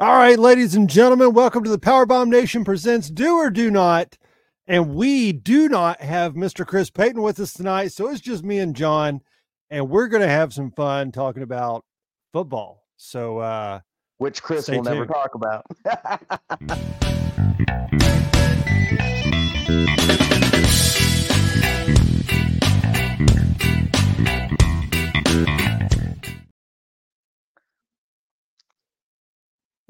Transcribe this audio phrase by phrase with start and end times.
[0.00, 4.16] All right, ladies and gentlemen, welcome to the Powerbomb Nation presents Do or Do Not.
[4.68, 6.64] And we do not have Mr.
[6.64, 7.88] Chris Payton with us tonight.
[7.88, 9.22] So it's just me and Jon,
[9.70, 11.84] and we're going to have some fun talking about
[12.32, 12.84] football.
[12.96, 13.80] So, uh,
[14.18, 15.66] which Chris Stay will never talk about.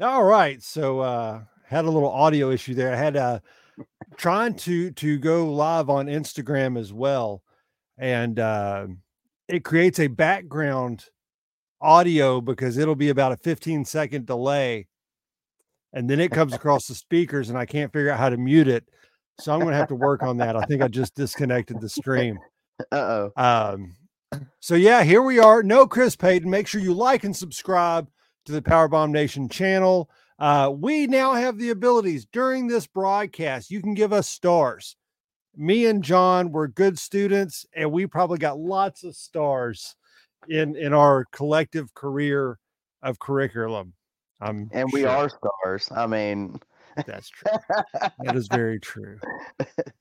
[0.01, 0.63] all right.
[0.63, 2.93] So, uh, had a little audio issue there.
[2.93, 3.41] I had uh,
[4.17, 7.43] trying to to go live on Instagram as well,
[7.99, 8.87] and uh,
[9.49, 11.05] it creates a background
[11.81, 14.89] audio because it'll be about a 15 second delay,
[15.93, 18.69] and then it comes across the speakers, and I can't figure out how to mute
[18.69, 18.85] it.
[19.41, 20.57] So I'm going to have to work on that.
[20.57, 22.39] I think I just disconnected the stream.
[22.93, 23.43] Uh oh.
[23.43, 23.95] Um,
[24.61, 25.63] so yeah, here we are.
[25.63, 26.49] No Chris Payton.
[26.49, 28.09] Make sure you like and subscribe
[28.49, 30.09] to the Powerbomb Nation channel.
[30.39, 33.71] Uh, we now have the abilities during this broadcast.
[33.71, 34.97] You can give us stars.
[35.55, 39.97] Me and Jon were good students, and we probably got lots of stars
[40.49, 42.59] in in our collective career
[43.03, 43.93] of curriculum.
[44.41, 45.89] I'm And we sure are stars.
[45.95, 46.59] I mean,
[47.07, 47.53] That's true.
[48.25, 49.19] That is very true.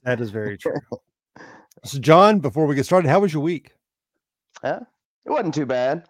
[0.03, 0.79] That is very true.
[1.83, 3.75] So, Jon, before we get started, how was your week?
[4.63, 4.81] it
[5.27, 6.07] wasn't too bad.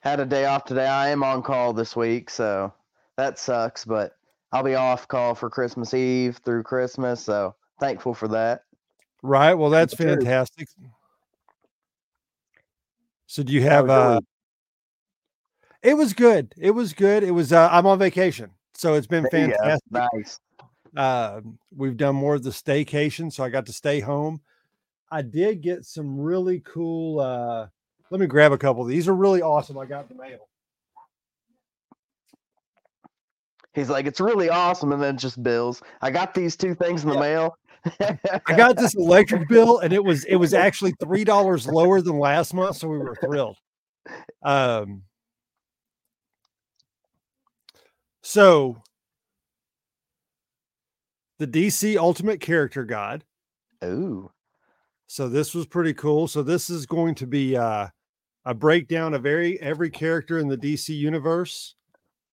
[0.00, 0.86] Had a day off today.
[0.86, 2.72] I am on call this week, so
[3.16, 4.16] that sucks, but
[4.52, 8.62] I'll be off call for Christmas Eve through Christmas, so thankful for that.
[9.22, 9.54] Right.
[9.54, 10.68] Well, that's fantastic.
[13.26, 14.20] So do you have was uh
[15.82, 16.54] it was good.
[16.56, 17.22] It was good.
[17.22, 18.50] It was uh I'm on vacation.
[18.74, 19.56] So it's been There you go.
[19.56, 20.08] fantastic.
[20.14, 20.40] Nice.
[20.96, 21.40] Uh
[21.76, 24.40] we've done more of the staycation, so I got to stay home.
[25.10, 27.66] I did get some really cool uh
[28.10, 28.84] let me grab a couple.
[28.84, 29.78] These are really awesome.
[29.78, 30.48] I got in the mail.
[33.74, 35.82] He's like, it's really awesome, and then just bills.
[36.00, 37.20] I got these two things in the Yeah.
[37.20, 37.58] mail.
[38.46, 42.18] I got this electric bill and it was it was actually three dollars lower than
[42.18, 43.56] last month, so we were thrilled.
[44.42, 45.04] Um
[48.22, 48.82] so
[51.38, 53.24] the DC Ultimate Character Guide.
[53.84, 54.30] Ooh.
[55.06, 56.26] So this was pretty cool.
[56.26, 57.88] So this is going to be uh
[58.48, 61.74] a breakdown of every every character in the DC universe.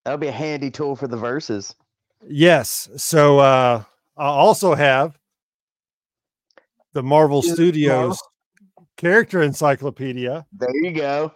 [0.05, 1.75] That'll be a handy tool for the verses.
[2.25, 2.89] Yes.
[2.95, 3.83] So uh
[4.17, 5.19] I also have
[6.93, 8.17] the Marvel Studios
[8.95, 10.45] character encyclopedia.
[10.53, 11.33] There you go.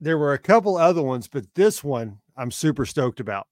[0.00, 3.46] there were a couple other ones, but this one I'm super stoked about.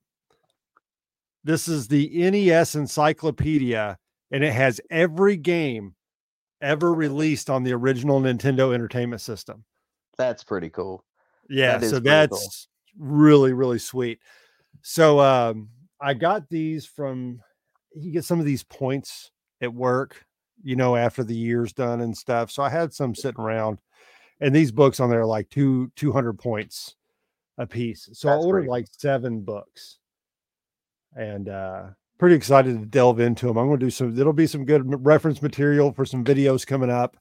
[1.44, 3.98] This is the NES Encyclopedia,
[4.30, 5.94] and it has every game
[6.62, 9.64] ever released on the original Nintendo Entertainment System.
[10.18, 11.04] That's pretty cool.
[11.48, 13.08] Yeah, That so that's cool.
[13.18, 14.20] really, really sweet.
[14.82, 15.68] So um,
[16.00, 17.40] I got these from
[17.94, 20.24] you get some of these points at work,
[20.62, 22.50] you know, after the year's done and stuff.
[22.50, 23.78] So I had some sitting around,
[24.40, 26.94] and these books on there are like two two hundred points
[27.58, 28.08] a piece.
[28.12, 28.70] So I ordered cool.
[28.70, 29.98] like seven books,
[31.16, 31.82] and uh,
[32.20, 33.56] pretty excited to delve into them.
[33.56, 34.16] I'm going to do some.
[34.18, 37.16] It'll be some good reference material for some videos coming up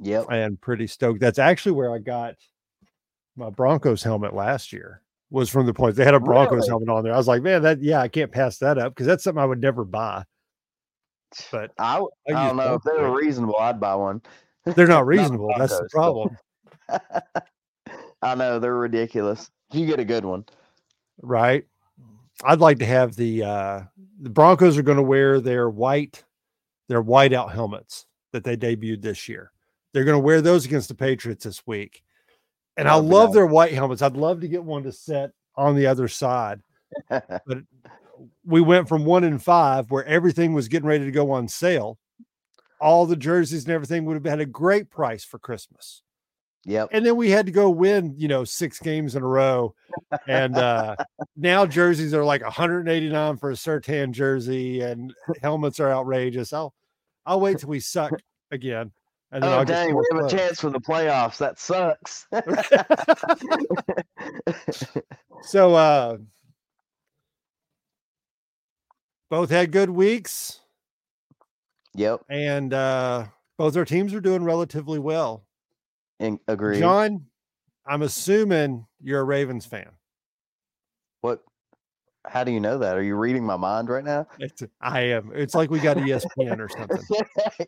[0.00, 0.26] Yep.
[0.30, 1.20] and pretty stoked.
[1.20, 2.34] That's actually where I got
[3.36, 5.02] my Broncos helmet last year.
[5.30, 6.68] Was from the point they had a Broncos Really?
[6.68, 7.12] helmet on there.
[7.14, 9.46] I was like, man, that yeah, I can't pass that up because that's something I
[9.46, 10.24] would never buy.
[11.52, 13.22] But I use don't know if they were Broncos.
[13.22, 13.56] reasonable.
[13.58, 14.22] I'd buy one.
[14.64, 15.52] they're not reasonable.
[15.58, 16.36] That's the problem,
[18.22, 19.50] I know they're ridiculous.
[19.72, 20.44] You get a good one.
[21.22, 21.64] right?
[22.44, 23.82] I'd like to have the uh
[24.20, 26.24] the Broncos are going to wear their white
[26.88, 29.52] their whiteout helmets that they debuted this year.
[29.92, 32.02] They're going to wear those against the Patriots this week.
[32.76, 34.02] And I That would be love their white helmets.
[34.02, 36.60] I'd love to get one to set on the other side.
[37.10, 37.58] But
[38.44, 41.98] we went from one in five where everything was getting ready to go on sale.
[42.80, 46.02] All the jerseys and everything would have had a great price for Christmas.
[46.64, 46.88] Yep.
[46.92, 49.74] And then we had to go win, you know, six games in a row.
[50.26, 50.96] And uh
[51.36, 56.52] now jerseys are like 189 for a Sutton jersey and helmets are outrageous.
[56.52, 56.74] I'll
[57.24, 58.12] I'll wait till we suck
[58.50, 58.92] again.
[59.30, 61.38] And then Oh I'll dang, we have a chance for the playoffs.
[61.38, 62.26] That sucks.
[65.42, 66.16] so uh
[69.30, 70.60] both had good weeks.
[71.94, 72.20] yep.
[72.28, 73.26] and uh
[73.56, 75.44] both our teams are doing relatively well.
[76.18, 76.80] In, agreed.
[76.80, 77.26] Jon,
[77.86, 79.90] I'm assuming you're a Ravens fan.
[81.20, 81.40] what?
[82.26, 82.96] How do you know that?
[82.96, 84.26] Are you reading my mind right now?
[84.38, 85.32] It's, I am.
[85.34, 87.02] It's like we got ESPN or something.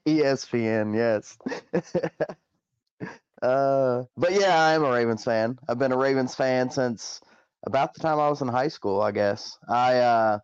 [0.07, 1.39] ESPN, yes.
[3.43, 5.59] uh, but yeah, I am a Ravens fan.
[5.69, 7.21] I've been a Ravens fan since
[7.67, 9.57] about the time I was in high school, I guess.
[9.69, 10.39] I uh,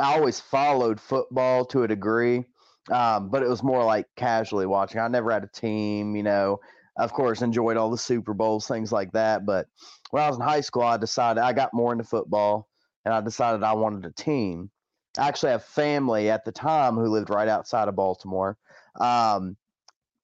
[0.00, 2.44] I always followed football to a degree,
[2.90, 5.00] um, but it was more like casually watching.
[5.00, 6.60] I never had a team, you know.
[6.96, 9.44] Of course, enjoyed all the Super Bowls, things like that.
[9.44, 9.66] But
[10.10, 12.68] when I was in high school, I decided I got more into football,
[13.04, 14.70] and I decided I wanted a team.
[15.18, 18.56] I actually have family at the time who lived right outside of Baltimore.
[19.00, 19.56] Um,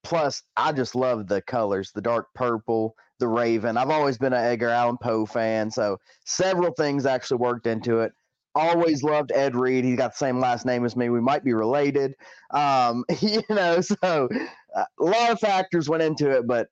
[0.03, 3.77] plus, I just love the colors, the dark purple, the Raven.
[3.77, 8.13] I've always been an Edgar Allan Poe fan, so several things actually worked into it.
[8.57, 9.85] Always loved Ed Reed.
[9.85, 11.09] He's got the same last name as me.
[11.09, 12.15] We might be related,
[12.51, 13.81] um, you know.
[13.81, 14.29] So
[14.75, 16.69] Uh, a lot of factors went into it, but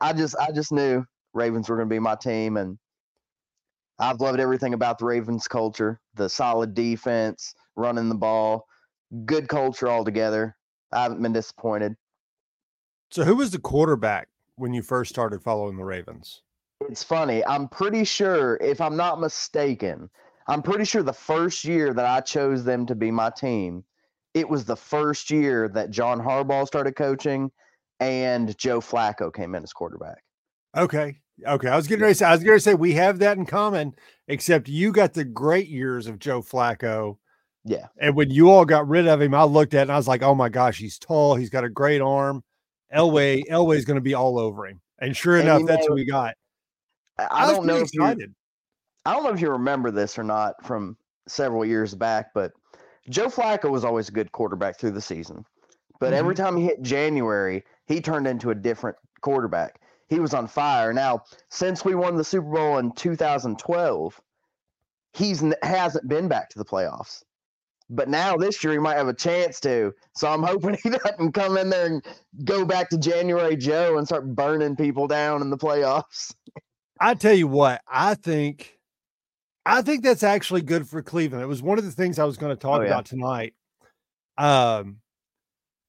[0.00, 1.04] I just I just knew
[1.34, 2.78] Ravens were going to be my team, and
[3.98, 8.66] I've loved everything about the Ravens culture, the solid defense, running the ball,
[9.24, 10.56] good culture altogether.
[10.92, 11.96] I haven't been disappointed.
[13.10, 16.42] So, who was the quarterback when you first started following the Ravens?
[16.88, 17.44] It's funny.
[17.44, 20.10] I'm pretty sure, if I'm not mistaken,
[20.48, 23.84] I'm pretty sure the first year that I chose them to be my team,
[24.34, 27.50] it was the first year that John Harbaugh started coaching
[28.00, 30.22] and Joe Flacco came in as quarterback.
[30.76, 31.16] Okay.
[31.46, 31.68] Okay.
[31.68, 33.46] I was getting ready to say, I was going to say we have that in
[33.46, 33.94] common,
[34.28, 37.18] except you got the great years of Joe Flacco.
[37.64, 37.86] Yeah.
[38.00, 40.08] And when you all got rid of him, I looked at it and I was
[40.08, 41.34] like, oh my gosh, he's tall.
[41.34, 42.42] He's got a great arm.
[42.94, 44.80] Elway, Elway's going to be all over him.
[44.98, 46.34] And sure and enough, you know, that's who we got.
[47.18, 48.14] I, I don't know if you, I
[49.12, 50.96] don't know if you remember this or not from
[51.28, 52.52] several years back, but
[53.08, 55.44] Joe Flacco was always a good quarterback through the season.
[55.98, 56.14] But mm-hmm.
[56.14, 59.80] every time he hit January, he turned into a different quarterback.
[60.08, 60.92] He was on fire.
[60.92, 64.20] Now, since we won the Super Bowl in 2012,
[65.14, 67.22] he's hasn't been back to the playoffs.
[67.88, 69.94] But now this year he might have a chance to.
[70.14, 72.04] So I'm hoping he doesn't come in there and
[72.44, 76.34] go back to January Joe and start burning people down in the playoffs.
[77.00, 78.78] I tell you what, I think
[79.64, 81.42] I think that's actually good for Cleveland.
[81.42, 82.88] It was one of the things I was going to talk oh, yeah.
[82.88, 83.54] about tonight.
[84.38, 84.98] Um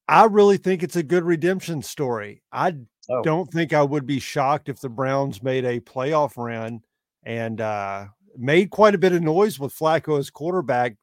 [0.06, 2.42] I really think it's a good redemption story.
[2.52, 2.74] I
[3.08, 3.22] oh.
[3.22, 6.82] don't think I would be shocked if the Browns made a playoff run
[7.24, 8.06] and uh
[8.36, 10.96] made quite a bit of noise with Flacco as quarterback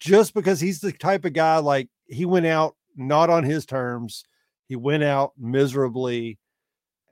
[0.00, 4.24] just because he's the type of guy like he went out not on his terms.
[4.68, 6.38] He went out miserably,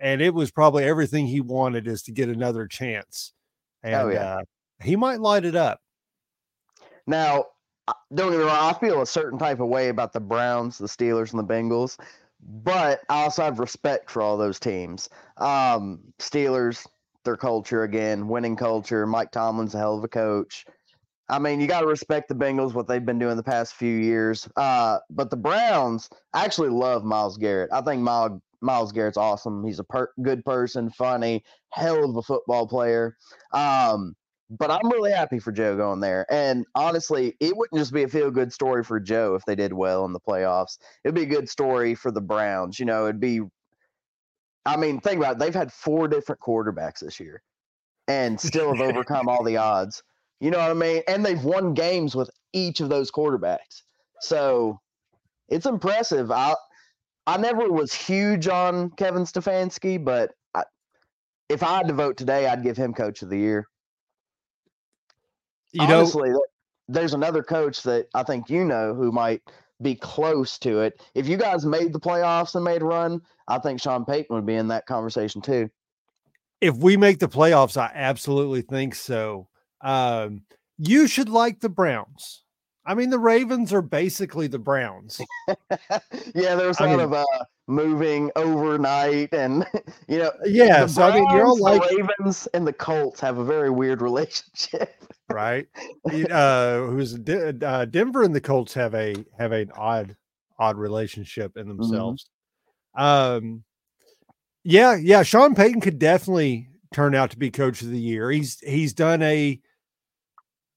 [0.00, 3.32] and it was probably everything he wanted is to get another chance.
[3.84, 4.34] Oh, and oh, yeah.
[4.34, 4.42] uh,
[4.82, 5.80] he might light it up.
[7.06, 7.46] Now,
[8.14, 10.86] don't get me wrong, I feel a certain type of way about the Browns, the
[10.86, 11.98] Steelers, and the Bengals,
[12.40, 15.08] but I also have respect for all those teams.
[15.38, 16.86] Um, Steelers,
[17.24, 19.06] their culture again, winning culture.
[19.06, 20.64] Mike Tomlin's a hell of a coach.
[21.30, 23.96] I mean, you got to respect the Bengals, what they've been doing the past few
[23.96, 24.48] years.
[24.56, 27.70] Uh, but the Browns I actually love Myles Garrett.
[27.72, 29.64] I think Miles, Myles Garrett's awesome.
[29.64, 33.16] He's a per- good person, funny, hell of a football player.
[33.52, 34.14] Um,
[34.50, 36.26] but I'm really happy for Joe going there.
[36.30, 39.72] And honestly, it wouldn't just be a feel good story for Joe if they did
[39.72, 40.78] well in the playoffs.
[41.04, 42.78] It'd be a good story for the Browns.
[42.78, 43.40] You know, it'd be,
[44.64, 45.38] I mean, think about it.
[45.38, 47.42] They've had four different quarterbacks this year
[48.06, 50.02] and still have overcome all the odds.
[50.40, 51.02] You know what I mean?
[51.08, 53.82] And they've won games with each of those quarterbacks.
[54.20, 54.80] So
[55.48, 56.30] it's impressive.
[56.30, 56.54] I
[57.26, 60.62] I never was huge on Kevin Stefanski, but I,
[61.50, 63.68] if I had to vote today, I'd give him coach of the year.
[65.72, 66.42] You Honestly, know,
[66.88, 69.42] there's another coach that I think you know who might
[69.82, 71.00] be close to it.
[71.14, 74.46] If you guys made the playoffs and made a run, I think Sean Payton would
[74.46, 75.70] be in that conversation too.
[76.60, 79.48] If we make the playoffs, I absolutely think so.
[79.80, 80.42] Um,
[80.76, 82.42] you should like the Browns.
[82.84, 85.20] I mean, the Ravens are basically the Browns.
[86.34, 87.24] yeah, there's a lot mean, of uh,
[87.68, 89.64] moving overnight, and
[90.08, 90.86] you know, yeah.
[90.86, 94.02] So Browns, I mean, you're all like Ravens and the Colts have a very weird
[94.02, 95.68] relationship, right?
[96.30, 100.16] uh, who's uh, Denver and the Colts have a have an odd
[100.58, 101.76] odd relationship in mm-hmm.
[101.76, 102.26] themselves.
[102.98, 103.04] Mm-hmm.
[103.04, 103.64] Um,
[104.64, 105.22] yeah, yeah.
[105.22, 108.30] Sean Payton could definitely turn out to be coach of the year.
[108.30, 109.60] He's he's done a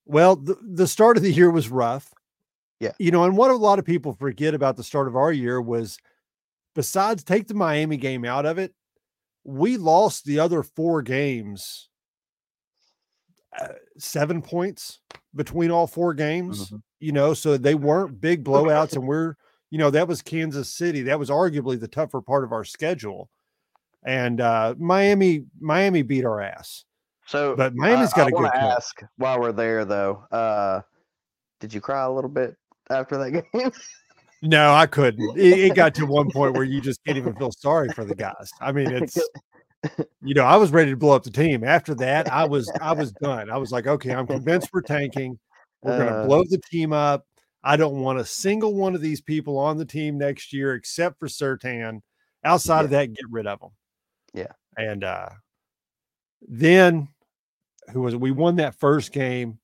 [0.06, 2.14] well, the, the start of the year was rough.
[2.80, 2.92] Yeah.
[3.00, 5.62] You know, and what a lot of people forget about the start of our year
[5.62, 5.98] was
[6.76, 8.74] besides take the Miami game out of it,
[9.44, 11.90] we lost the other four games
[13.60, 15.00] uh, seven points
[15.36, 16.78] between all four games, mm-hmm.
[17.00, 18.94] you know, so they weren't big blowouts.
[18.94, 19.36] and we're,
[19.70, 21.02] you know, that was Kansas City.
[21.04, 23.30] That was arguably the tougher part of our schedule.
[24.04, 26.86] And uh Miami, Miami beat our ass.
[27.28, 28.52] So, but Miami's got I, a good.
[28.54, 30.26] ask while we're there though.
[30.32, 30.82] Uh,
[31.60, 32.56] did you cry a little bit
[32.90, 33.72] after that game?
[34.42, 35.38] No, I couldn't.
[35.38, 38.16] It, it, got to one point where you just can't even feel sorry for the
[38.16, 38.50] guys.
[38.60, 39.18] I mean, it's
[40.22, 41.64] you know, I was ready to blow up the team.
[41.64, 43.50] After that, I was I was done.
[43.50, 45.38] I was like, okay, I'm convinced we're tanking.
[45.82, 46.26] We're going to Uh.
[46.26, 47.26] blow the team up.
[47.64, 51.20] I don't want a single one of these people on the team next year except
[51.20, 52.02] for Sutton.
[52.44, 53.70] Outside of that, get rid of them.
[54.34, 54.52] Yeah.
[54.78, 55.30] And uh
[56.48, 57.08] then
[57.92, 58.20] who was it?
[58.20, 59.60] We won that first game.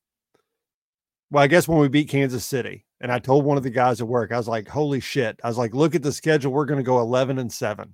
[1.32, 4.02] Well, I guess when we beat Kansas City, and I told one of the guys
[4.02, 6.52] at work, I was like, "Holy shit!" I was like, "Look at the schedule.
[6.52, 7.94] We're going to go eleven and seven.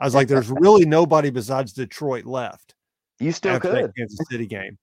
[0.00, 2.74] I was like, "There's really nobody besides Detroit left
[3.18, 3.84] You still after could.
[3.84, 4.78] that Kansas City game.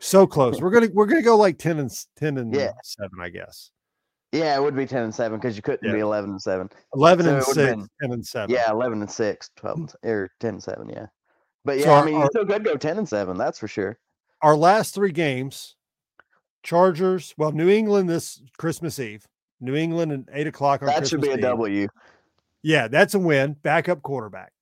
[0.00, 0.60] So close.
[0.60, 2.72] We're gonna we're gonna go like ten and ten and Yeah.
[2.84, 3.70] seven, I guess.
[4.32, 5.94] Yeah, it would be ten and seven because you couldn't Yeah.
[5.94, 6.68] be eleven and seven.
[6.94, 8.50] Eleven So and six, been- 10 and seven.
[8.54, 10.88] Yeah, eleven and six, 12 and, or ten and seven.
[10.90, 11.06] Yeah,
[11.64, 13.38] but yeah, So I our- mean, you still could go ten and seven.
[13.38, 13.98] That's for sure.
[14.42, 15.76] Our last three games,
[16.66, 17.32] Chargers.
[17.38, 19.26] Well, New England this Christmas Eve.
[19.60, 21.40] New England at eight o'clock on That Christmas should be a Eve.
[21.40, 21.88] W.
[22.62, 23.54] Yeah, that's a win.
[23.62, 24.52] Backup quarterback.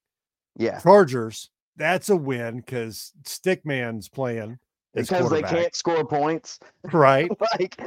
[0.55, 1.49] Yeah, Chargers.
[1.75, 4.59] That's a win because Stickman's playing.
[4.93, 6.59] because they can't score points.
[6.93, 7.29] Right.
[7.59, 7.81] like,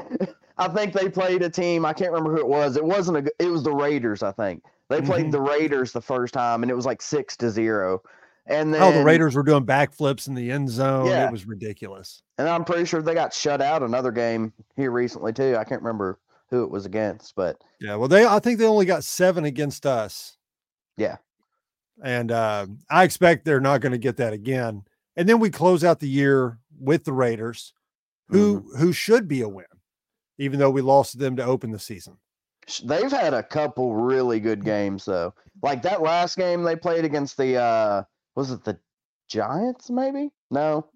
[0.59, 1.87] I think they played a team.
[1.87, 2.77] I can't remember who it was.
[2.77, 3.31] It wasn't a.
[3.39, 4.23] It was the Raiders.
[4.25, 5.33] I think they played Mhm.
[5.33, 8.03] the Raiders the first time, and it was like six to zero.
[8.51, 11.07] And then Oh, the Raiders were doing backflips in the end zone.
[11.07, 11.27] Yeah.
[11.27, 12.23] It was ridiculous.
[12.39, 15.57] And I'm pretty sure they got shut out another game here recently too.
[15.59, 16.19] I can't remember
[16.51, 19.85] who it was against, but Yeah, well, they I think they only got seven against
[19.85, 20.37] us.
[20.97, 21.17] Yeah.
[22.03, 24.83] and uh, I expect they're not going to get that again.
[25.17, 27.75] And then we close out the year with the Raiders,
[28.29, 28.79] who Mm-hmm.
[28.79, 29.67] who should be a win,
[30.39, 32.17] even though we lost them to open the season.
[32.85, 35.35] they've had a couple really good games though.
[35.63, 38.03] Like that last game they played against the uh
[38.39, 38.79] was it the
[39.29, 40.31] Giants maybe?
[40.49, 40.87] No.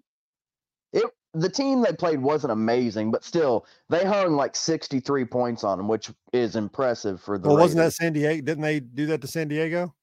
[0.93, 5.77] It the team they played wasn't amazing, but still they hung like 63 points on
[5.77, 8.41] them, which is impressive for the well, wasn't that San Diego?
[8.41, 9.93] Didn't they do that to San Diego?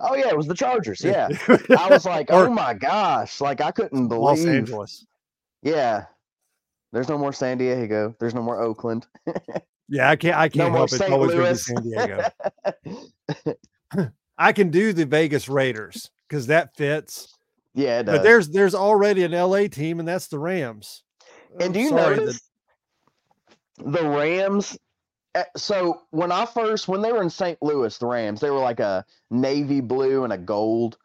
[0.00, 1.04] Oh yeah, it was the Chargers.
[1.04, 1.28] Yeah.
[1.78, 5.06] I was like, "Oh my gosh." Like I couldn't believe Los Angeles.
[5.62, 6.06] Yeah.
[6.92, 8.16] There's no more San Diego.
[8.18, 9.06] There's no more Oakland.
[9.90, 10.36] Yeah, I can't.
[10.36, 11.00] I can't more help it.
[11.00, 11.82] It's always going to be San
[13.94, 14.08] Diego.
[14.38, 17.34] I can do the Vegas Raiders because that fits.
[17.74, 21.02] yeah, it But there's there's already an LA team, and that's the Rams.
[21.54, 22.40] And I'm do you sorry that- notice
[23.78, 24.78] the Rams?
[25.34, 27.58] eh, So when I first, when they were in St.
[27.62, 30.98] Louis, the Rams, they were like a navy blue and a gold,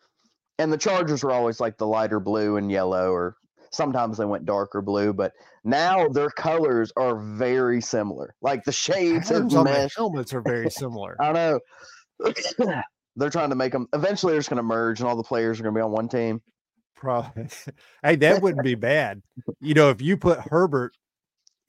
[0.60, 3.36] and the Chargers were always like the lighter blue and yellow, or
[3.72, 5.14] sometimes they went darker blue.
[5.14, 8.36] But now their colors are very similar.
[8.42, 11.16] Like the shades of the helmets are very similar.
[11.22, 11.60] I know.
[13.16, 13.88] They're trying to make them.
[13.94, 15.92] Eventually, they're just going to merge, and all the players are going to be on
[15.92, 16.42] one team.
[16.96, 17.48] Probably.
[18.04, 19.22] hey, that wouldn't be bad.
[19.60, 20.94] You know, if you put Herbert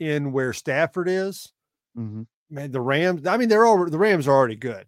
[0.00, 1.52] in where Stafford is,
[1.96, 2.22] Mm-hmm.
[2.50, 3.26] man, the Rams.
[3.26, 4.86] I mean, they're all the Rams are already good,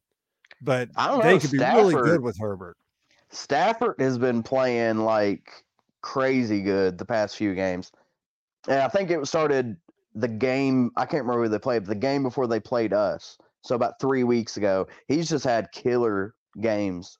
[0.60, 2.76] but I don't they know, could be really good with Herbert.
[3.30, 5.48] Stafford has been playing like
[6.02, 7.92] crazy good the past few games.
[8.68, 9.76] And I think it started
[10.14, 13.36] the game, I can't remember who they played, but the game before they played us.
[13.62, 17.18] So about three weeks ago, he's just had killer games.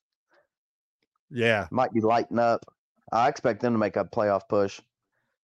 [1.30, 2.64] Yeah, Might be lighting up.
[3.12, 4.80] I expect them to make a playoff push.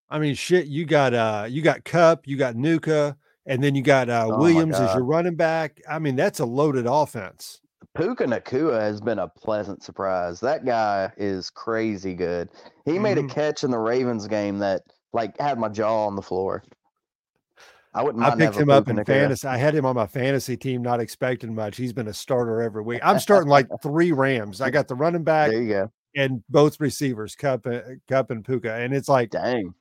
[0.09, 0.67] I mean, shit.
[0.67, 4.37] You got uh, you got Kupp, you got Nuka, and then you got uh, Oh
[4.39, 5.81] Williams as your running back.
[5.89, 7.59] I mean, that's a loaded offense.
[7.95, 10.39] Puka Nacua has been a pleasant surprise.
[10.39, 12.49] That guy is crazy good.
[12.85, 13.29] He made a Mhm.
[13.29, 16.63] catch in the Ravens game that like had my jaw on the floor.
[17.95, 19.47] I wouldn't I picked him up in fantasy.
[19.47, 21.77] I had him on my fantasy team, not expecting much.
[21.77, 23.01] He's been a starter every week.
[23.03, 24.61] I'm starting like three Rams.
[24.61, 25.91] I got the running back There you go.
[26.15, 29.73] and both receivers, Kupp, and, Kupp and Puka, and it's like Dang.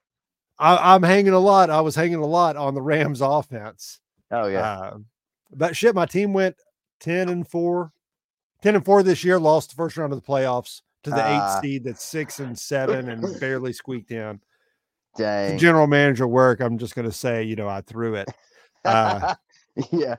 [0.58, 1.70] I, I'm hanging a lot.
[1.70, 4.00] I was hanging a lot on the Rams offense.
[4.30, 4.60] Oh yeah.
[4.78, 4.96] Uh,
[5.54, 6.56] but shit, my team went
[7.00, 7.92] 10 and 4.
[8.62, 11.58] 10 and 4 this year, lost the first round of the playoffs to the Ah.
[11.58, 14.38] eight seed that's six and seven and barely squeaked in.
[15.16, 15.58] Dang.
[15.58, 18.28] general manager work, I'm just going to say, you know, I threw it.
[18.84, 19.34] Uh,
[19.92, 20.16] yeah.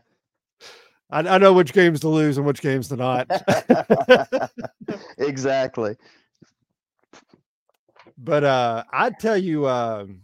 [1.10, 3.28] I, I know which games to lose and which games to not.
[5.18, 5.96] exactly.
[8.18, 10.22] but uh I tell you, um,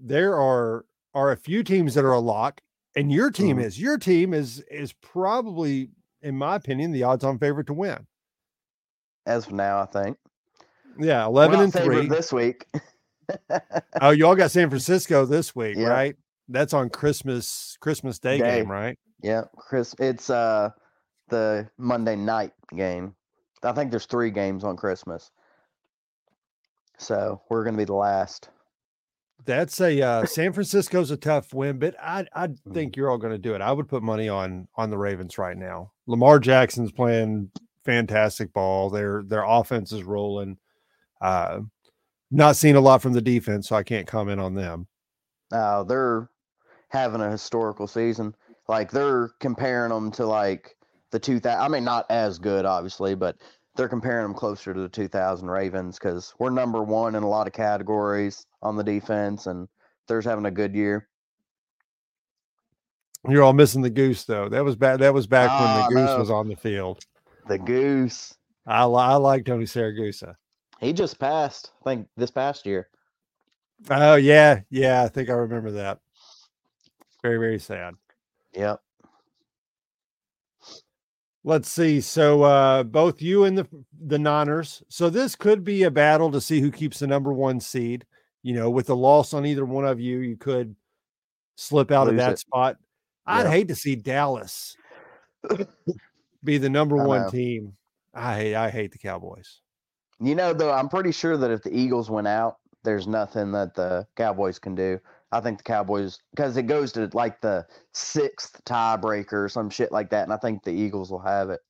[0.00, 2.60] there are are a few teams that are a lock,
[2.96, 3.64] and your team Mhm.
[3.64, 5.90] is your team is is probably,
[6.22, 8.06] in my opinion, the odds on favorite to win.
[9.26, 10.16] As of now, I think.
[10.98, 12.06] Yeah, eleven and three.
[12.06, 12.66] this week.
[14.00, 15.88] Oh, y'all got San Francisco this week, Yeah.
[15.88, 16.16] right?
[16.48, 18.58] That's on Christmas Christmas Day, Day.
[18.58, 18.98] game, right?
[19.22, 19.94] yeah, Chris.
[19.98, 20.70] It's uh
[21.28, 23.14] the Monday night game.
[23.62, 25.30] I think there's three games on Christmas.
[26.98, 28.48] So we're gonna be the last.
[29.44, 32.74] That's a uh, San Francisco's a tough win, but I I Mm-hmm.
[32.74, 33.60] think you're all going to do it.
[33.60, 35.92] I would put money on on the Ravens right now.
[36.06, 37.50] Lamar Jackson's playing
[37.84, 38.88] fantastic ball.
[38.90, 40.58] Their their offense is rolling.
[41.20, 41.60] Uh,
[42.32, 44.86] not seeing a lot from the defense, so I can't comment on them.
[45.52, 46.28] Uh, they're
[46.88, 48.34] having a historical season.
[48.68, 50.76] Like they're comparing them to like
[51.10, 51.60] the 2000.
[51.60, 53.36] I mean, not as good, obviously, but
[53.76, 57.46] they're comparing them closer to the 2000 Ravens because we're number one in a lot
[57.46, 59.68] of categories on the defense, and
[60.08, 61.08] they're having a good year.
[63.28, 64.48] You're all missing the goose though.
[64.48, 64.98] That was back.
[64.98, 66.18] That was back when Ah, the goose no.
[66.18, 67.04] was on the field.
[67.46, 68.34] The Goose.
[68.66, 70.34] I, li- I like Tony Siragusa.
[70.82, 72.88] He just passed, I think, this past year.
[73.88, 75.04] Oh yeah, yeah.
[75.04, 76.00] I think I remember that.
[77.22, 77.94] Very very sad.
[78.54, 78.80] Yep.
[81.44, 82.00] Let's see.
[82.00, 83.66] So uh both you and the
[84.06, 84.82] the Niners.
[84.88, 88.04] So this could be a battle to see who keeps the number one seed.
[88.42, 90.74] You know, with the loss on either one of you, you could
[91.54, 92.38] slip out of that it.
[92.40, 92.76] spot.
[93.24, 94.76] I'd hate to see Dallas
[96.44, 97.74] be the number one team.
[98.12, 99.60] I hate I hate the Cowboys.
[100.22, 103.74] You know, though, I'm pretty sure that if the Eagles went out, there's nothing that
[103.74, 105.00] the Cowboys can do.
[105.32, 109.90] I think the Cowboys, because it goes to like the sixth tiebreaker or some shit
[109.90, 111.60] like that, and I think the Eagles will have it,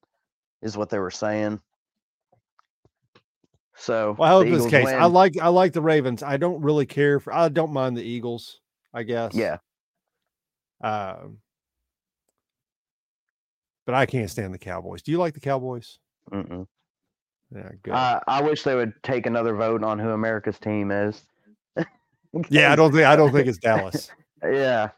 [0.60, 1.60] is what they were saying.
[3.74, 4.86] So, Well, I hope this case.
[4.86, 6.22] I like I like the Ravens.
[6.22, 8.60] I don't really care for I don't mind the Eagles,
[8.92, 9.34] I guess.
[9.34, 9.58] yeah,
[10.82, 11.38] Um,
[13.86, 15.02] but I can't stand the Cowboys.
[15.02, 15.98] Do you like the Cowboys?
[16.30, 16.66] mm-mm.
[17.54, 17.94] Yeah, good.
[17.94, 21.22] I, I wish they would take another vote on who America's team is.
[22.48, 24.10] yeah, I don't think I don't think it's Dallas.
[24.42, 24.90] yeah.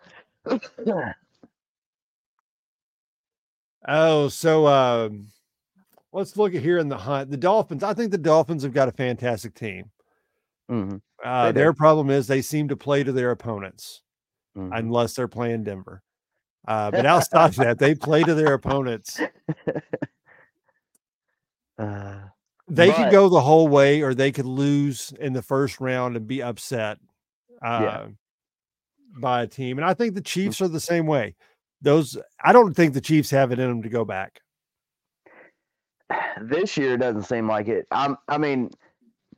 [3.86, 5.26] Oh, so um,
[6.10, 7.30] let's look at here in the hunt.
[7.30, 7.82] The Dolphins.
[7.82, 9.90] I think the Dolphins have got a fantastic team.
[10.70, 11.52] Mhm, Uh, do.
[11.52, 14.00] their problem is they seem to play to their opponents
[14.56, 14.70] mhm.
[14.72, 16.02] unless they're playing Denver.
[16.66, 19.20] Uh, but outside of that, they play to their opponents.
[21.76, 22.20] Uh,
[22.68, 26.26] They could go the whole way, or they could lose in the first round and
[26.26, 26.98] be upset
[27.62, 28.06] uh, Yeah.
[29.20, 29.78] by a team.
[29.78, 31.34] And I think the Chiefs are the same way.
[31.82, 34.40] Those I don't think the Chiefs have it in them to go back.
[36.42, 37.86] this year doesn't seem like it.
[37.90, 38.70] I'm, I mean,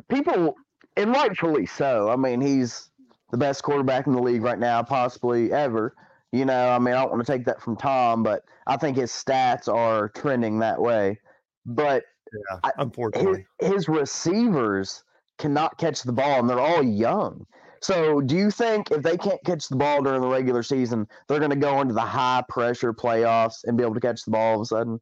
[0.09, 0.55] people,
[0.97, 2.09] and rightfully so.
[2.11, 2.91] I mean, he's
[3.31, 5.95] the best quarterback in the league right now, possibly ever.
[6.33, 8.97] You know, I mean, I don't want to take that from Tom, but I think
[8.97, 11.19] his stats are trending that way.
[11.65, 13.47] But Yeah, I- his, unfortunately.
[13.61, 15.05] his receivers
[15.39, 17.47] cannot catch the ball, and they're all young.
[17.83, 21.39] So, do you think if they can't catch the ball during the regular season, they're
[21.39, 24.53] going to go into the high pressure playoffs and be able to catch the ball
[24.53, 25.01] all of a sudden?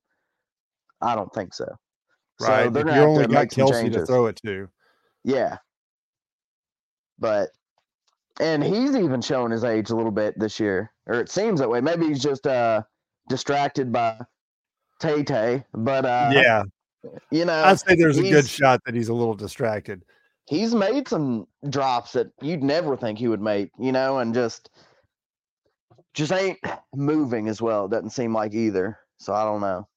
[1.01, 1.67] I don't think so.
[2.41, 2.65] right.
[2.65, 4.69] So they're you only to got Kelce to throw it to.
[5.23, 5.59] Yeah.
[7.19, 7.51] But
[8.41, 10.93] and he's even showing his age a little bit this year.
[11.07, 11.81] Or it seems that way.
[11.81, 12.83] Maybe he's just uh
[13.29, 14.21] distracted by
[15.01, 15.65] Tay Tay.
[15.73, 16.65] But uh yeah,
[17.31, 20.05] you know I'd say there's a good shot that he's a little distracted.
[20.47, 24.71] he's made some drops that you'd never think he would make, you know, and just
[26.13, 26.59] just ain't
[26.95, 27.87] moving as well.
[27.87, 28.99] It doesn't seem like either.
[29.19, 29.89] So I don't know.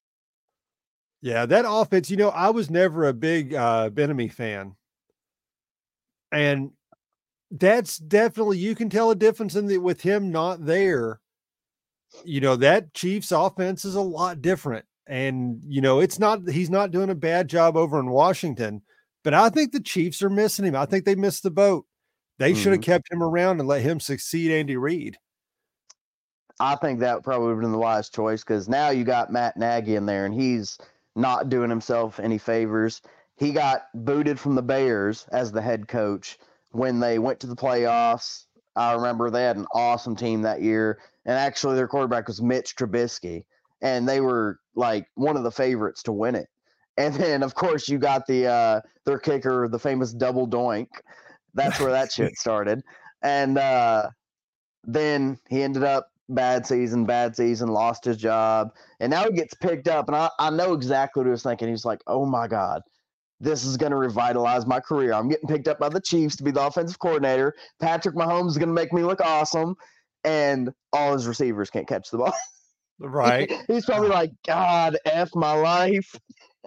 [1.21, 4.75] Yeah, that offense, you know, I was never a big uh Bieniemy fan.
[6.31, 6.71] And
[7.51, 11.19] that's definitely you can tell a difference in the with him not there.
[12.23, 14.85] You know, that Chiefs offense is a lot different.
[15.07, 18.81] And you know, it's not he's not doing a bad job over in Washington,
[19.23, 20.75] but I think the Chiefs are missing him.
[20.75, 21.85] I think they missed the boat.
[22.39, 22.91] They should have mm-hmm.
[22.91, 25.17] kept him around and let him succeed Andy Reid.
[26.59, 29.57] I think that probably would have been the wise choice because now you got Matt
[29.57, 30.77] Nagy in there and he's
[31.15, 33.01] not doing himself any favors.
[33.35, 36.37] He got booted from the Bears as the head coach
[36.71, 38.45] when they went to the playoffs.
[38.75, 42.75] I remember they had an awesome team that year, and actually their quarterback was Mitch
[42.75, 43.43] Trubisky,
[43.81, 46.47] and they were like one of the favorites to win it.
[46.97, 50.87] And then of course you got the uh, their kicker, the famous double doink.
[51.53, 52.83] That's where that shit started.
[53.21, 54.09] And uh,
[54.83, 59.53] then he ended up bad season, bad season, lost his job, and now he gets
[59.55, 60.07] picked up.
[60.07, 61.69] And I, I know exactly what he was thinking.
[61.69, 62.81] He's like, oh my God,
[63.39, 65.13] this is going to revitalize my career.
[65.13, 67.53] I'm getting picked up by the Chiefs to be the offensive coordinator.
[67.79, 69.75] Patrick Mahomes is going to make me look awesome.
[70.23, 72.33] And all his receivers can't catch the ball.
[72.99, 73.51] Right.
[73.67, 76.15] He's probably like, God, F my life.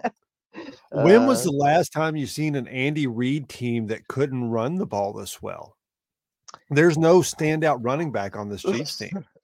[0.91, 4.75] When was Uh, the last time you seen an Andy Reid team that couldn't run
[4.75, 5.77] the ball this well?
[6.69, 9.25] There's no standout running back on this Chiefs team.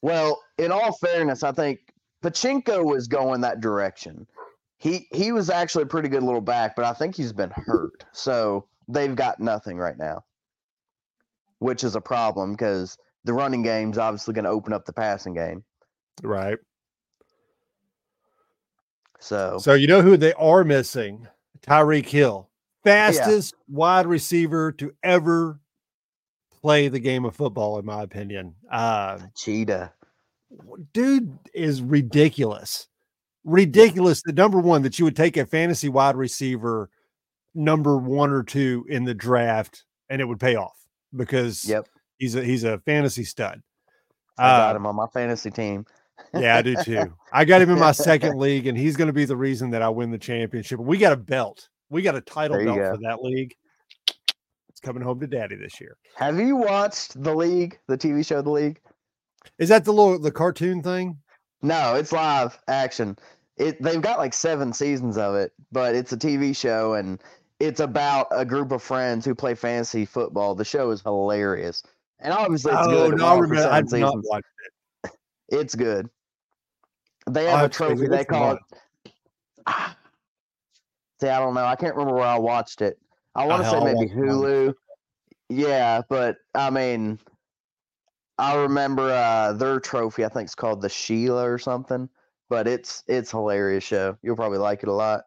[0.00, 1.80] Well, in all fairness, I think
[2.22, 4.28] Pacheco was going that direction.
[4.78, 8.04] He he was actually a pretty good little back, but I think he's been hurt.
[8.12, 10.22] So they've got nothing right now.
[11.58, 15.34] Which is a problem because the running game's obviously going to open up the passing
[15.34, 15.64] game.
[16.22, 16.58] Right.
[19.20, 21.26] So, So you know who they are missing?
[21.60, 22.48] Tyreek Hill,
[22.84, 25.60] fastest wide receiver to ever
[26.62, 28.54] play the game of football, in my opinion.
[28.70, 29.92] Uh, cheetah.
[30.92, 32.86] dude is ridiculous.
[33.44, 34.22] Ridiculous.
[34.22, 36.90] The number one that you would take a fantasy wide receiver
[37.54, 40.76] number one or two in the draft and it would pay off
[41.16, 41.88] because Yep.
[42.18, 43.62] he's a he's a fantasy stud.
[44.38, 45.86] I got Uh, him on my fantasy team.
[46.34, 47.14] Yeah, I do too.
[47.32, 49.82] I got him in my second league, and he's going to be the reason that
[49.82, 50.80] I win the championship.
[50.80, 51.68] We got a belt.
[51.90, 52.94] We got a title belt go.
[52.94, 53.54] for that league.
[54.68, 55.96] It's coming home to daddy this year.
[56.16, 58.80] Have you watched The League, the TV show The League?
[59.58, 61.18] Is that the little the cartoon thing?
[61.62, 63.18] No, it's live action.
[63.56, 67.20] It they've got like seven seasons of it, but it's a TV show and
[67.58, 70.54] it's about a group of friends who play fantasy football.
[70.54, 71.82] The show is hilarious.
[72.20, 73.18] And obviously it's oh good.
[73.18, 73.68] No, I remember.
[73.68, 74.28] I seven did not seasons.
[75.48, 76.08] It's good.
[77.28, 78.08] They have a have to say, trophy.
[78.08, 79.12] They call it.
[79.66, 79.96] Ah.
[81.20, 81.64] See, I don't know.
[81.64, 82.96] I can't remember where I watched it.
[83.34, 84.72] I want to say maybe it Hulu.
[85.48, 87.18] Yeah, but I mean,
[88.38, 90.24] I remember uh, their trophy.
[90.24, 92.08] I think it's called the Sheila or something.
[92.48, 94.16] But it's it's hilarious show.
[94.22, 95.24] You'll probably like it a lot.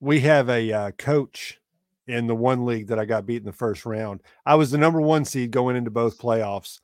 [0.00, 1.60] We have a uh, coach
[2.06, 4.22] in the one league that I got beat in the first round.
[4.46, 6.80] I was the number one seed going into both playoffs.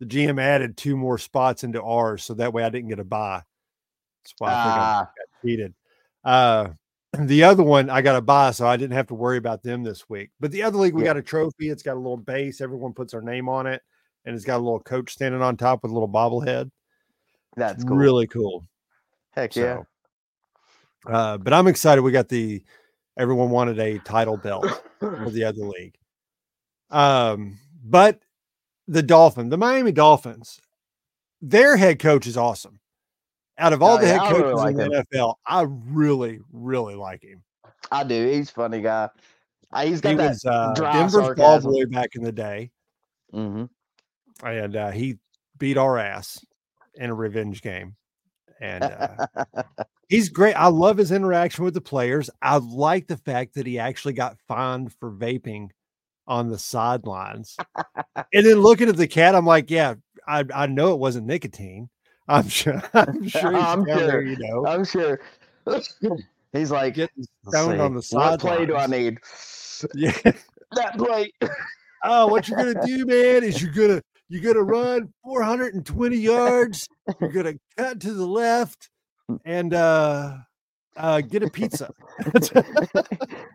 [0.00, 3.04] The GM added two more spots into ours, so that way I didn't get a
[3.04, 3.42] buy.
[4.24, 5.74] That's why I think I Ah, got cheated.
[6.24, 6.68] Uh,
[7.18, 9.82] the other one I got a buy, so I didn't have to worry about them
[9.82, 10.30] this week.
[10.38, 11.08] But the other league, we Yeah.
[11.08, 11.68] got a trophy.
[11.70, 12.60] It's got a little base.
[12.60, 13.82] Everyone puts their name on it,
[14.24, 16.70] and it's got a little coach standing on top with a little bobblehead.
[17.56, 17.96] that's cool.
[17.96, 18.64] really cool.
[19.32, 19.82] Heck yeah.
[21.06, 22.02] Uh, but I'm excited.
[22.02, 22.62] We got the
[23.18, 24.64] everyone wanted a title belt
[25.00, 25.94] for the other league.
[26.90, 28.20] Um, but
[28.88, 30.60] the Dolphin, the Miami Dolphins,
[31.40, 32.80] their head coach is awesome.
[33.58, 35.62] Out of all Oh, the yeah, head I really coaches like in the NFL, I
[35.68, 37.42] really, really like him.
[37.92, 38.26] I do.
[38.28, 39.08] He's a funny guy.
[39.72, 40.28] Uh, he's got He that.
[40.30, 42.70] was uh, Denver's ball boy back in the day,
[43.32, 43.64] mm-hmm.
[44.46, 45.18] and uh, he
[45.58, 46.44] beat our ass
[46.94, 47.94] in a revenge game.
[48.60, 49.26] And uh,
[50.08, 50.54] he's great.
[50.54, 52.30] I love his interaction with the players.
[52.40, 55.70] I like the fact that he actually got fined for vaping
[56.28, 57.56] on the sidelines.
[58.32, 59.94] and then looking at the cat, I'm like, yeah,
[60.28, 61.88] I, I know it wasn't nicotine.
[62.28, 62.82] I'm sure.
[62.94, 63.52] I'm sure.
[63.52, 65.20] He's I'm down there, you know, I'm sure.
[66.52, 66.96] he's like,
[67.48, 69.18] stoned on the what play do I need?
[69.94, 70.12] Yeah.
[70.72, 71.32] That play.
[72.04, 76.88] Oh, what you're gonna do, man, is you're gonna you're gonna run 420 yards.
[77.20, 78.90] You're gonna cut to the left
[79.46, 80.36] and uh
[80.96, 81.90] uh get a pizza.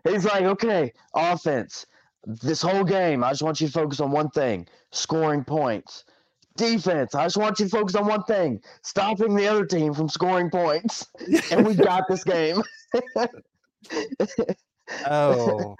[0.04, 1.86] He's like, okay, offense.
[2.26, 6.04] This whole game, I just want you to focus on one thing: scoring points.
[6.56, 10.08] Defense, I just want you to focus on one thing: stopping the other team from
[10.08, 11.06] scoring points.
[11.50, 12.62] And we got this game.
[15.06, 15.76] oh.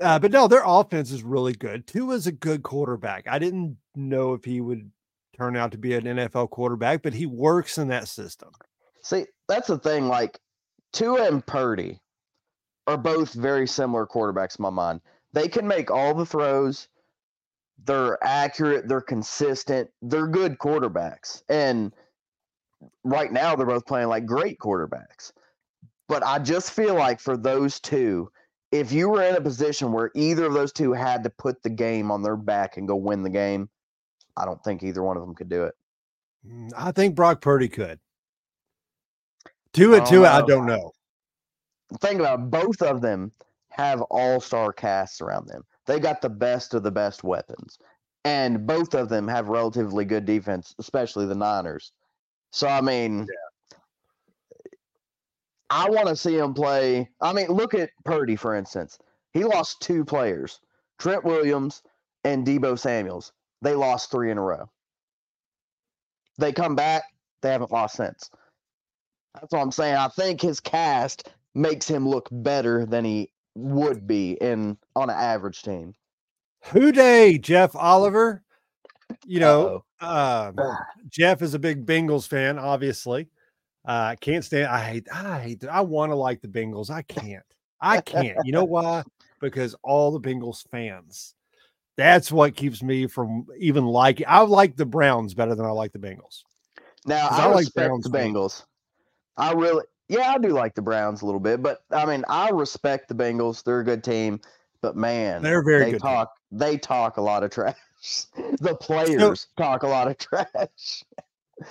[0.00, 1.86] Uh, but no, their offense is really good.
[1.86, 3.26] Tua is a good quarterback.
[3.28, 4.90] I didn't know if he would
[5.36, 8.50] turn out to be an NFL quarterback, but he works in that system.
[9.02, 10.08] See, that's the thing.
[10.08, 10.38] Like
[10.92, 12.00] Tua and Purdy
[12.86, 15.00] are both very similar quarterbacks in my mind.
[15.32, 16.88] They can make all the throws.
[17.84, 18.88] They're accurate.
[18.88, 19.90] They're consistent.
[20.02, 21.42] They're good quarterbacks.
[21.48, 21.92] And
[23.04, 25.32] right now, they're both playing like great quarterbacks.
[26.08, 28.30] But I just feel like for those two,
[28.70, 31.70] if you were in a position where either of those two had to put the
[31.70, 33.68] game on their back and go win the game,
[34.36, 35.74] I don't think either one of them could do it.
[36.46, 37.98] Mm, I think Brock Purdy could.
[39.72, 40.46] Tua, Oh, Tua, I no.
[40.46, 40.92] don't know.
[42.00, 43.32] Think about it, both of them
[43.70, 45.64] have all-star casts around them.
[45.86, 47.78] They got the best of the best weapons.
[48.24, 51.92] And both of them have relatively good defense, especially the Niners.
[52.52, 53.26] So I mean
[55.70, 57.08] I want to see him play.
[57.20, 58.98] I mean, look at Purdy for instance.
[59.32, 60.60] He lost two players,
[60.98, 61.82] Trent Williams
[62.24, 63.32] and Deebo Samuels.
[63.62, 64.70] They lost 3 in a row.
[66.38, 67.04] They come back,
[67.40, 68.30] they haven't lost since.
[69.34, 69.96] That's what I'm saying.
[69.96, 75.16] I think his cast makes him look better than he would be in on an
[75.16, 75.94] average team.
[76.66, 78.42] Who day, Jeff Oliver?
[79.26, 80.56] You know, um,
[81.08, 83.28] Jeff is a big Bengals fan, obviously.
[83.84, 84.68] Uh, can't stand.
[84.68, 85.08] I hate.
[85.12, 85.64] I hate.
[85.64, 86.88] I want to like the Bengals.
[86.88, 87.42] I can't.
[87.80, 88.38] I can't.
[88.44, 89.02] You know why?
[89.40, 91.34] Because all the Bengals fans.
[91.96, 94.24] That's what keeps me from even liking.
[94.28, 96.42] I like the Browns better than I like the Bengals.
[97.04, 98.34] Now I, I like Browns the fans.
[98.34, 98.64] Bengals.
[99.36, 102.50] I really, yeah, I do like the Browns a little bit, but I mean, I
[102.50, 103.64] respect the Bengals.
[103.64, 104.40] They're a good team,
[104.82, 106.02] but man, They're very they good.
[106.02, 106.10] team.
[106.10, 106.32] talk.
[106.50, 107.76] They talk a lot of trash.
[108.60, 111.04] the players talk a lot of trash.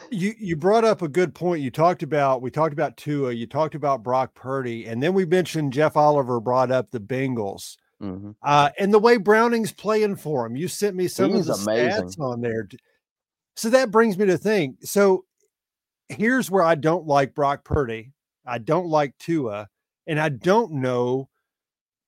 [0.10, 1.62] you you brought up a good point.
[1.62, 5.26] You talked about we talked about Tua, you talked about Brock Purdy, and then we
[5.26, 7.78] mentioned Jeff Oliver brought up the Bengals.
[8.02, 8.32] Mm-hmm.
[8.42, 11.72] Uh, and the way Browning's playing for him, you sent me some He's of the
[11.72, 12.06] amazing.
[12.08, 12.68] stats on there.
[13.56, 14.78] So that brings me to think.
[14.82, 15.26] So
[16.10, 18.12] here's where I don't like Brock Purdy.
[18.46, 19.70] I don't like Tua,
[20.08, 21.30] and I don't know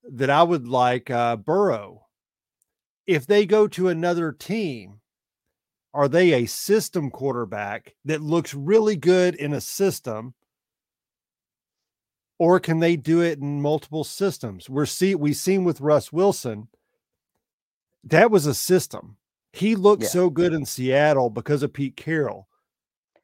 [0.04, 2.08] that I would like uh, Burrow.
[3.06, 5.02] If they go to another team,
[5.94, 10.34] are they a system quarterback that looks really good in a system?
[12.40, 14.70] Or can they do it in multiple systems?
[14.70, 16.68] We're see we seen with Russ Wilson.
[18.04, 19.18] That was a system.
[19.54, 20.10] He looked Yeah.
[20.10, 22.48] so good in Seattle because of Pete Carroll.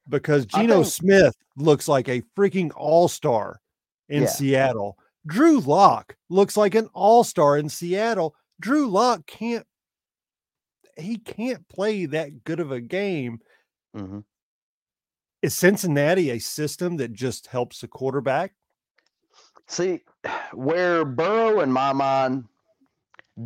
[0.09, 3.61] Because Geno think- Smith looks like a freaking all-star
[4.09, 4.29] in Yeah.
[4.29, 4.97] Seattle.
[5.27, 8.33] Drew Lock looks like an all-star in Seattle.
[8.59, 9.65] Drew Lock can't
[10.97, 13.39] he can't play that good of a game.
[13.95, 14.19] hmm
[15.41, 18.53] Is Cincinnati a system that just helps the quarterback?
[19.67, 20.01] See,
[20.51, 22.43] where Burrow, in my mind,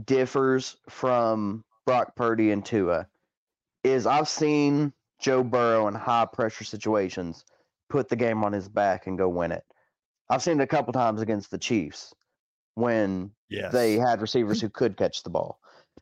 [0.05, 3.07] differs from Brock Purdy and Tua
[3.83, 4.91] is I've seen
[5.23, 7.45] Joe Burrow in high pressure situations
[7.89, 9.63] put the game on his back and go win it.
[10.29, 12.13] I've seen it a couple times against the Chiefs
[12.75, 13.71] when Yes.
[13.71, 15.59] they had receivers who could catch the ball.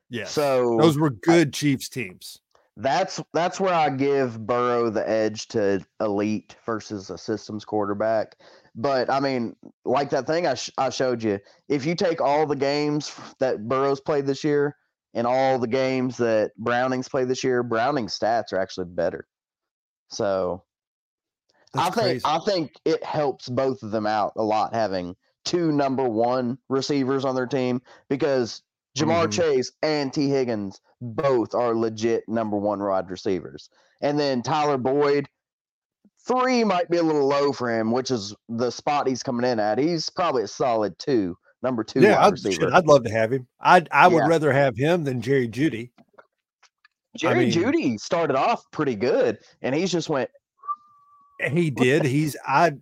[0.10, 0.26] Yeah.
[0.26, 2.40] So those were good Chiefs teams.
[2.78, 8.36] that's that's where I give Burrow the edge to elite versus a systems quarterback.
[8.74, 12.46] But I mean, like that thing I, sh- I showed you, if you take all
[12.48, 14.78] the games that Burrow's played this year
[15.14, 19.28] and all the games that Browning's played this year, Browning's stats are actually better.
[20.10, 20.64] So
[21.74, 22.22] That's I think crazy.
[22.26, 27.26] I think it helps both of them out a lot having two number one receivers
[27.26, 28.62] on their team because
[28.98, 29.32] Ja'Marr Mhm.
[29.32, 33.70] Chase and Tee Higgins both are legit number one rod receivers.
[34.02, 35.30] And then Tyler Boyd,
[36.28, 39.60] three might be a little low for him, which is the spot he's coming in
[39.60, 39.78] at.
[39.78, 42.34] He's probably a solid two, number two yeah, I'd,
[42.74, 43.48] I'd love to have him.
[43.60, 44.28] I'd I would Yeah.
[44.28, 45.92] rather have him than Jerry Jeudy.
[47.18, 50.30] Jerry mean- Jeudy started off pretty good, and he's just went.
[51.52, 52.06] He did.
[52.06, 52.74] He's I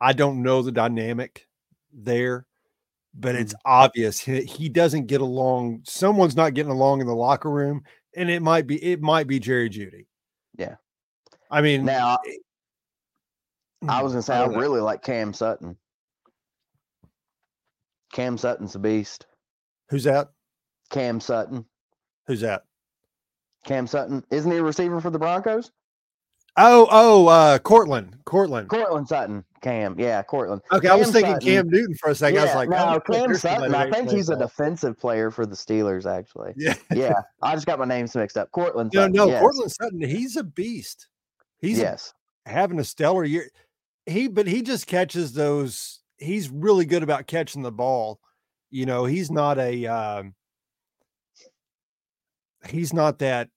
[0.00, 1.46] I don't know the dynamic
[1.92, 2.46] there,
[3.14, 3.58] but it's Mm.
[3.64, 5.80] obvious he, he doesn't get along.
[5.84, 7.82] Someone's not getting along in the locker room,
[8.14, 10.06] and it might be it might be Jerry Jeudy.
[10.56, 10.76] Yeah.
[11.50, 12.18] I mean, Now,
[13.88, 14.56] I mm, was gonna say I know.
[14.58, 15.76] really like Cam Sutton.
[18.12, 19.26] Cam Sutton's a beast.
[19.90, 20.30] who's that?
[20.90, 21.64] Cam Sutton.
[22.26, 22.64] Who's that?
[23.64, 24.24] Cam Sutton.
[24.30, 25.70] Isn't he a receiver for the Broncos?
[26.56, 28.68] Oh, oh, uh, Courtland, Courtland.
[28.68, 29.44] Courtland Sutton.
[29.60, 29.94] Cam.
[29.98, 30.62] Yeah, Courtland.
[30.72, 32.40] Okay, I was thinking Sutton- Cam Newton for a second.
[32.40, 33.74] I was like, no, oh, Cam Sutton.
[33.74, 34.46] I think he's a ball.
[34.46, 36.54] defensive player for the Steelers, actually.
[36.56, 38.50] Yeah, Yeah, I just got my names mixed up.
[38.50, 39.16] Courtland no, Sutton.
[39.16, 39.40] no, yes.
[39.40, 40.00] Courtland Sutton.
[40.00, 41.08] He's a beast.
[41.60, 42.14] He's a yes.
[42.46, 43.50] having a stellar year.
[44.06, 45.97] He, but he just catches those.
[46.18, 48.20] He's really good about catching the ball.
[48.70, 49.86] You know, he's not a.
[49.86, 50.34] Um,
[52.68, 53.48] he's not that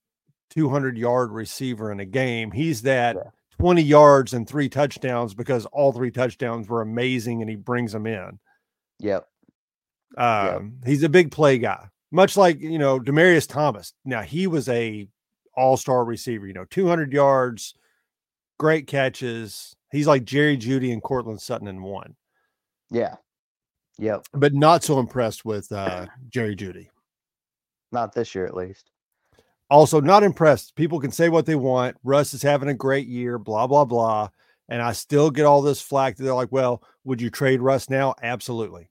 [0.52, 2.52] 200 yard receiver in a game.
[2.52, 3.32] He's that Yeah.
[3.58, 8.08] 20 yards and three touchdowns because all three touchdowns were amazing and he brings them
[8.08, 8.40] in.
[9.00, 9.28] Yep.
[10.18, 13.94] Um, he's a big play guy, much like you know Demaryius Thomas.
[14.04, 15.08] Now he was a
[15.56, 16.46] all star receiver.
[16.46, 17.76] You know, 200 yards,
[18.58, 19.76] great catches.
[19.92, 22.16] He's like Jerry Jeudy and Courtland Sutton in one,
[22.92, 23.16] Yeah.
[23.98, 24.26] Yep.
[24.34, 26.88] but not so impressed with uh, Jerry Jeudy.
[27.92, 28.90] Not this year, at least.
[29.70, 30.76] Also, not impressed.
[30.76, 31.98] People can say what they want.
[32.04, 34.30] Russ is having a great year, blah, blah, blah.
[34.70, 37.90] And I still get all this flack that they're like, well, would you trade Russ
[37.90, 38.16] now?
[38.24, 38.90] Absolutely.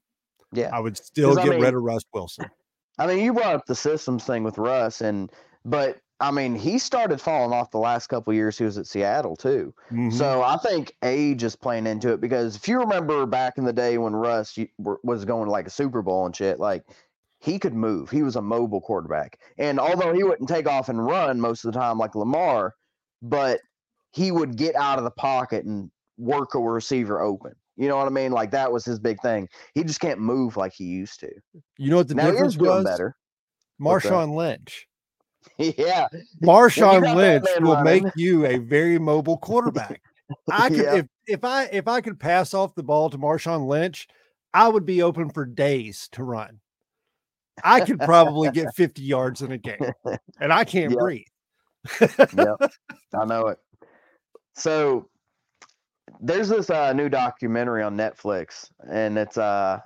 [0.53, 0.69] Yeah.
[0.71, 2.45] I would still 'Cause, I get mean- rid of Russ Wilson.
[2.99, 5.31] I mean, you brought up the systems thing with Russ, and
[5.65, 9.35] but I mean, he started falling off the last couple years he was at Seattle
[9.35, 9.73] too.
[9.91, 10.13] Mhm.
[10.13, 13.73] So I think age is playing into it because if you remember back in the
[13.73, 16.83] day when Russ was going to like a Super Bowl and shit, like
[17.39, 18.09] he could move.
[18.11, 21.73] He was a mobile quarterback, and although he wouldn't take off and run most of
[21.73, 22.75] the time like Lamar,
[23.23, 23.59] but
[24.11, 27.53] he would get out of the pocket and work a receiver open.
[27.77, 28.31] You know what I mean?
[28.31, 29.49] Like that was his big thing.
[29.73, 31.31] He just can't move like he used to.
[31.79, 32.83] you know what the now difference was?
[32.83, 33.15] better.
[33.81, 34.87] Marshawn Lynch.
[35.57, 36.07] yeah,
[36.41, 38.03] Marshawn Lynch will running.
[38.05, 40.01] make you a very mobile quarterback.
[40.49, 40.95] I could Yeah.
[40.95, 44.07] if if I if I could pass off the ball to Marshawn Lynch,
[44.53, 46.59] I would be open for days to run.
[47.63, 49.91] I could probably get 50 yards in a game,
[50.39, 50.99] and I can't Yep.
[50.99, 51.25] breathe.
[52.01, 52.71] yep,
[53.13, 53.59] I know it.
[54.55, 55.09] So
[56.19, 59.79] there's this uh, new documentary on Netflix, and it's uh,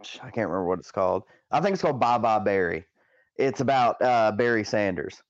[0.00, 1.24] I can't remember what it's called.
[1.50, 2.86] I think it's called Bye Bye Barry.
[3.38, 5.22] It's about uh, Barry Sanders,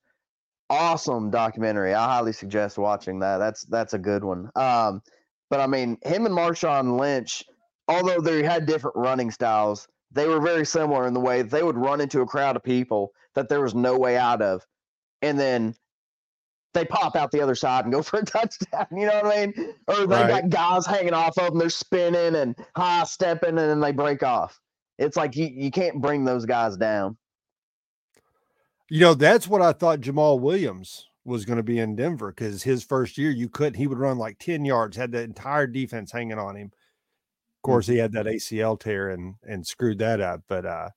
[0.70, 1.94] awesome documentary.
[1.94, 3.38] I highly suggest watching that.
[3.38, 4.50] That's that's a good one.
[4.56, 5.02] Um,
[5.50, 7.44] but I mean, him and Marshawn Lynch,
[7.86, 11.76] although they had different running styles, they were very similar in the way they would
[11.76, 14.64] run into a crowd of people that there was no way out of,
[15.22, 15.74] and then
[16.74, 18.86] they pop out the other side and go for a touchdown.
[18.90, 19.74] You know what I mean?
[19.86, 20.42] Or they right.
[20.42, 24.22] got guys hanging off of them, they're spinning and high stepping, and then they break
[24.22, 24.58] off.
[24.98, 27.16] It's like you, you can't bring those guys down.
[28.90, 32.62] You know, that's what I thought Jamal Williams was going to be in Denver because
[32.62, 36.10] his first year you couldn't, he would run like 10 yards, had the entire defense
[36.10, 36.72] hanging on him.
[37.58, 40.42] Of course, he had that ACL tear and and screwed that up.
[40.48, 40.88] But uh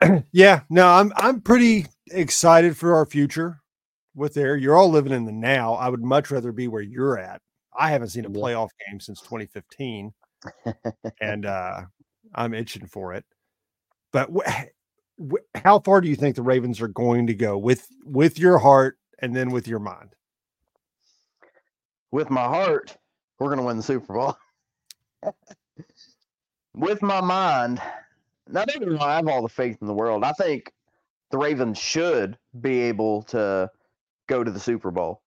[0.32, 3.60] yeah, no, I'm I'm pretty excited for our future
[4.14, 4.56] with there.
[4.56, 5.74] You're all living in the now.
[5.74, 7.40] I would much rather be where you're at.
[7.76, 10.12] I haven't seen a playoff game since 2015,
[11.20, 11.82] and uh,
[12.34, 13.24] I'm itching for it.
[14.12, 14.30] But
[15.54, 18.98] how far do you think the Ravens are going to go with with your heart
[19.20, 20.14] and then with your mind?
[22.10, 22.96] With my heart,
[23.38, 24.36] we're going to win the Super Bowl.
[26.74, 27.80] with my mind,
[28.48, 30.24] not even I have all the faith in the world.
[30.24, 30.72] I think
[31.30, 33.70] the Ravens should be able to
[34.28, 35.22] go to the Super Bowl.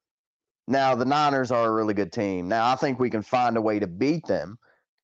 [0.67, 2.47] Now, the Niners are a really good team.
[2.47, 4.57] Now, I think we can find a way to beat them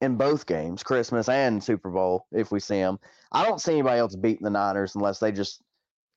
[0.04, 3.00] in both games, Christmas and Super Bowl, if we see them.
[3.32, 5.62] I don't see anybody else beating the Niners unless they just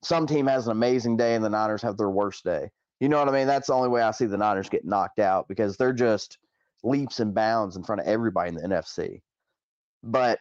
[0.03, 2.71] some team has an amazing day and the Niners have their worst day.
[3.01, 3.47] You know what I mean?
[3.47, 6.39] That's the only way I see the Niners get knocked out because they're just
[6.83, 9.23] leaps and bounds in front of everybody in the NFC.
[10.03, 10.41] But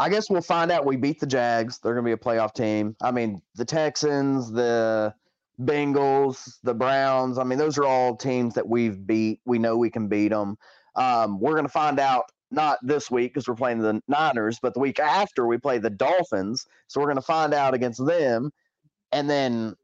[0.00, 0.84] I guess we'll find out.
[0.84, 1.78] We beat the Jags.
[1.78, 2.96] They're going to be a playoff team.
[3.00, 5.14] I mean, the Texans, the
[5.60, 7.38] Bengals, the Browns.
[7.38, 9.40] I mean, those are all teams that we've beat.
[9.44, 10.56] We know we can beat them.
[10.96, 14.74] Um, we're going to find out not this week because we're playing the Niners, but
[14.74, 16.66] the week after we play the Dolphins.
[16.86, 18.50] So we're going to find out against them.
[19.12, 19.74] And then,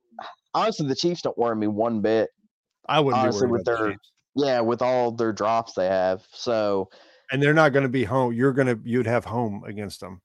[0.55, 2.31] honestly, the Chiefs don't worry me one bit.
[2.89, 3.95] I wouldn't honestly with their
[4.35, 6.25] yeah with all their drops they have.
[6.33, 6.89] So
[7.31, 8.33] and they're not going to be home.
[8.33, 10.21] You're going to you'd have home against them.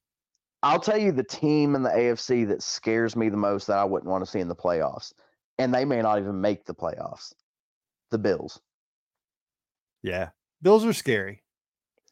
[0.64, 3.84] I'll tell you the team in the AFC that scares me the most that I
[3.84, 5.14] wouldn't want to see in the playoffs
[5.58, 7.34] and they may not even make the playoffs.
[8.12, 8.60] The Bills.
[10.04, 10.30] Yeah.
[10.62, 11.44] Bills are scary.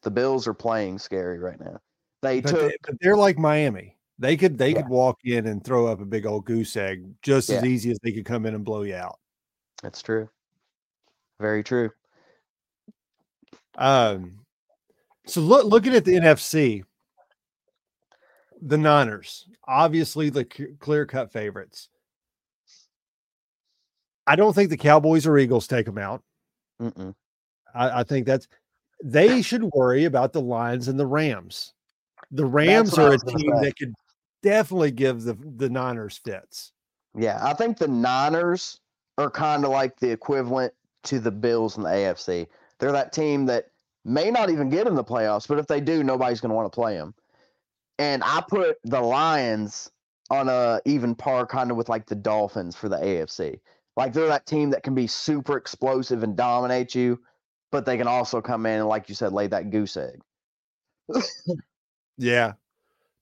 [0.04, 1.80] The Bills are playing scary right now.
[2.22, 3.96] They but took they, are like Miami.
[4.18, 4.82] They could they yeah.
[4.82, 7.56] could walk in and throw up a big old goose egg just yeah.
[7.56, 9.18] as easy as they could come in and blow you out.
[9.82, 10.28] That's true.
[11.40, 11.90] Very true.
[13.76, 14.40] Um
[15.26, 16.84] so look looking at the NFC,
[18.62, 21.88] the Niners, obviously the clear cut favorites.
[24.26, 26.22] I don't think the Cowboys or Eagles take them out.
[27.74, 28.48] I, I, think that's
[29.04, 31.74] they should worry about the Lions and the Rams.
[32.30, 33.66] The Rams are a team say.
[33.66, 33.92] that could
[34.42, 36.72] definitely give the the Niners fits.
[37.16, 38.80] Yeah, I think the Niners
[39.18, 40.72] are kind of like the equivalent
[41.04, 42.46] to the Bills in the AFC.
[42.80, 43.66] They're that team that
[44.04, 46.72] may not even get in the playoffs, but if they do, nobody's going to want
[46.72, 47.14] to play them.
[47.98, 49.90] And I put the Lions
[50.30, 53.60] on a even par kind of with like the Dolphins for the AFC.
[53.96, 57.20] Like they're that team that can be super explosive and dominate you,
[57.74, 60.20] but they can also come in and, like you said, lay that goose egg.
[62.16, 62.52] yeah,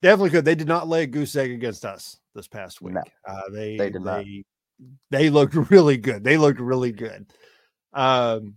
[0.03, 0.45] definitely could.
[0.45, 2.93] They did not lay a goose egg against us this past week.
[2.93, 4.25] No, uh, they they did not.
[4.27, 4.45] They,
[5.11, 6.23] they looked really good.
[6.23, 7.33] They looked really good.
[7.95, 8.57] Um,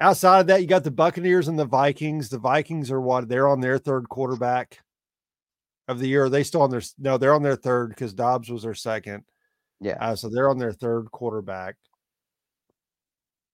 [0.00, 2.30] outside of that, you got the Buccaneers and the Vikings.
[2.30, 3.28] The Vikings are what?
[3.28, 4.78] They're on their third quarterback
[5.86, 6.24] of the year.
[6.24, 7.18] Are they still on their no?
[7.18, 9.24] They're on their third because Dobbs was their second.
[9.82, 9.98] Yeah.
[10.00, 11.76] Uh, so they're on their third quarterback.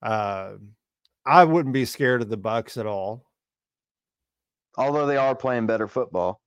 [0.00, 0.52] Uh,
[1.26, 3.24] I wouldn't be scared of the Bucks at all.
[4.76, 6.40] Although they are playing better football.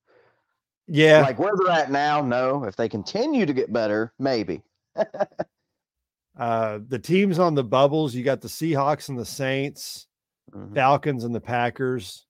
[0.86, 1.22] Yeah.
[1.22, 2.64] Like where they're at now, no.
[2.64, 4.62] If they continue to get better, maybe.
[6.38, 10.06] uh, the teams on the bubbles, you got the Seahawks and the Saints,
[10.52, 10.74] mm-hmm.
[10.74, 12.26] Falcons and the Packers.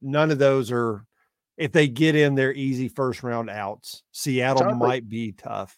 [0.00, 1.04] None of those are,
[1.56, 4.02] if they get in, they're easy first round outs.
[4.12, 5.76] Seattle might be tough.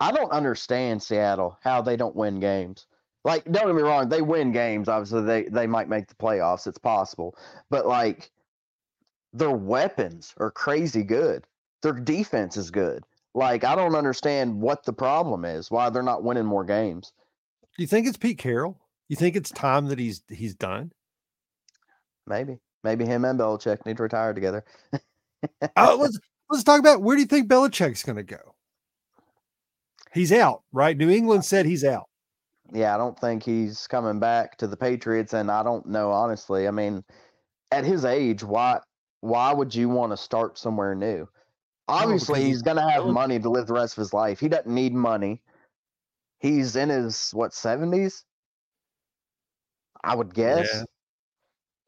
[0.00, 2.86] I don't understand Seattle how they don't win games.
[3.24, 4.88] Like, don't get me wrong, they win games.
[4.88, 6.66] Obviously, they they might make the playoffs.
[6.66, 7.36] It's possible,
[7.68, 8.30] but like,
[9.32, 11.46] their weapons are crazy good.
[11.82, 13.04] Their defense is good.
[13.34, 15.70] Like, I don't understand what the problem is.
[15.70, 17.12] Why they're not winning more games.
[17.76, 18.78] Do you think it's Pete Carroll?
[19.08, 20.92] You think it's time that he's he's done?
[22.26, 24.64] Maybe, maybe him and Belichick need to retire together.
[25.76, 26.18] uh, let's
[26.48, 28.54] let's talk about where do you think Belichick's going to go?
[30.12, 30.96] He's out, right?
[30.96, 32.09] New England said he's out.
[32.72, 36.68] Yeah, I don't think he's coming back to the Patriots, and I don't know honestly.
[36.68, 37.04] I mean,
[37.70, 38.80] at his age, why
[39.20, 41.28] why would you want to start somewhere new?
[41.88, 43.12] Obviously, he's going to have oh.
[43.12, 44.38] money to live the rest of his life.
[44.38, 45.42] He doesn't need money.
[46.38, 48.24] he's in his what seventies?
[50.02, 50.68] I would guess.
[50.72, 50.84] Yeah.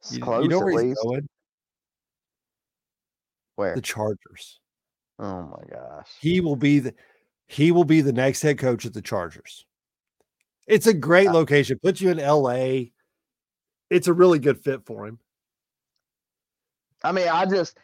[0.00, 1.00] It's You, close you know at least.
[1.02, 1.28] going?
[3.56, 3.74] Where?
[3.74, 4.60] The Chargers.
[5.18, 6.10] oh my gosh.
[6.20, 6.94] He will be the
[7.46, 9.66] he will be the next head coach at the Chargers.
[10.66, 11.78] It's a great location.
[11.82, 12.90] Puts you in LA.
[13.90, 15.18] It's a really good fit for him.
[17.04, 17.78] I mean, I just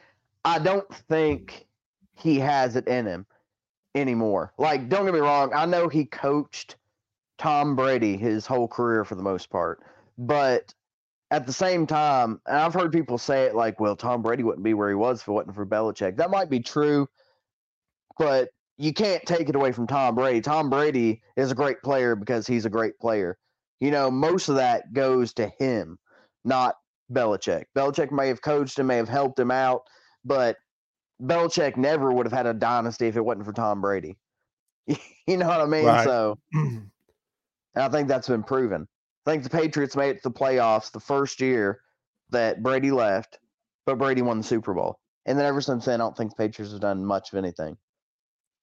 [0.45, 1.67] I don't think
[2.17, 3.27] he has it in him
[3.95, 4.53] anymore.
[4.59, 6.77] Like, don't get me wrong, I know he coached
[7.39, 9.83] Tom Brady his whole career for the most part,
[10.17, 10.73] but
[11.31, 14.65] at the same time, and I've heard people say it like, well, Tom Brady wouldn't
[14.65, 16.17] be where he was if it wasn't for Belichick.
[16.17, 17.07] That might be true,
[18.19, 18.49] but
[18.79, 20.41] you can't take it away from Tom Brady.
[20.41, 23.37] Tom Brady is a great player because he's a great player.
[23.81, 25.99] You know, most of that goes to him,
[26.45, 26.77] not
[27.13, 27.65] Belichick.
[27.77, 29.83] Belichick may have coached him, may have helped him out,
[30.25, 30.57] but
[31.21, 34.17] Belichick never would have had a dynasty if it wasn't for Tom Brady.
[34.87, 35.85] you know what I mean?
[35.85, 36.05] Right.
[36.05, 36.91] So, and
[37.77, 38.87] I think that's been proven.
[39.27, 41.81] I think the Patriots made it to the playoffs the first year
[42.31, 43.39] that Brady left,
[43.87, 45.01] but Brady won the Super Bowl.
[45.27, 47.77] And then ever since then, I don't think the Patriots have done much of anything.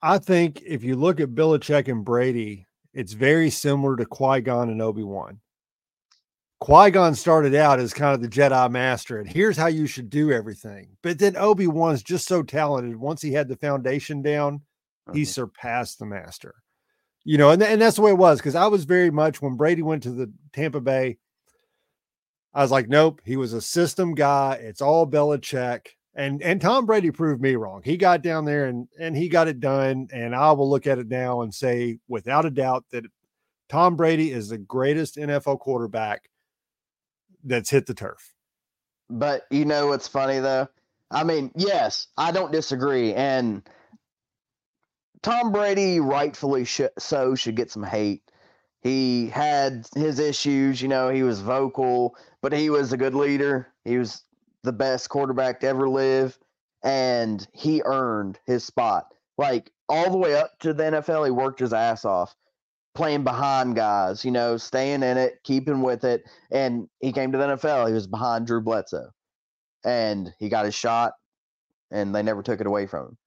[0.06, 4.70] I think if you look at Belichick and Brady, it's very similar to Qui Gon
[4.70, 5.39] and Obi Wan.
[6.60, 10.12] Qui Gon started out as kind of the Jedi master, and here's how you should
[10.12, 10.95] do everything.
[11.01, 12.95] But then Obi Wan's just so talented.
[12.95, 14.62] Once he had the foundation down,
[15.12, 15.28] he Mhm.
[15.28, 16.53] surpassed the master.
[17.24, 19.58] You know, and, and that's the way it was because I was very much when
[19.58, 21.18] Brady went to the Tampa Bay,
[22.53, 24.60] I was like, nope, he was a system guy.
[24.62, 25.88] It's all Belichick.
[26.16, 27.82] And and Tom Brady proved me wrong.
[27.84, 30.07] He got down there and and he got it done.
[30.13, 33.03] And I will look at it now and say, without a doubt, that
[33.68, 36.30] Tom Brady is the greatest NFL quarterback
[37.43, 38.34] that's hit the turf.
[39.09, 40.68] But you know what's funny though?
[41.11, 43.13] I mean, yes, I don't disagree.
[43.13, 43.61] And
[45.22, 48.24] Tom Brady, rightfully sh- so, should get some hate.
[48.82, 53.68] He had his issues, you know, he was vocal, but he was a good leader.
[53.84, 54.22] He was
[54.66, 56.38] the best quarterback to ever live,
[56.84, 59.07] and he earned his spot.
[59.38, 62.36] Like all the way up to the NFL, he worked his ass off
[62.95, 66.24] playing behind guys, you know, staying in it, keeping with it.
[66.49, 69.11] And he came to the NFL, he was behind Drew Bledsoe,
[69.84, 71.13] and he got his shot,
[71.91, 73.18] and they never took it away from him.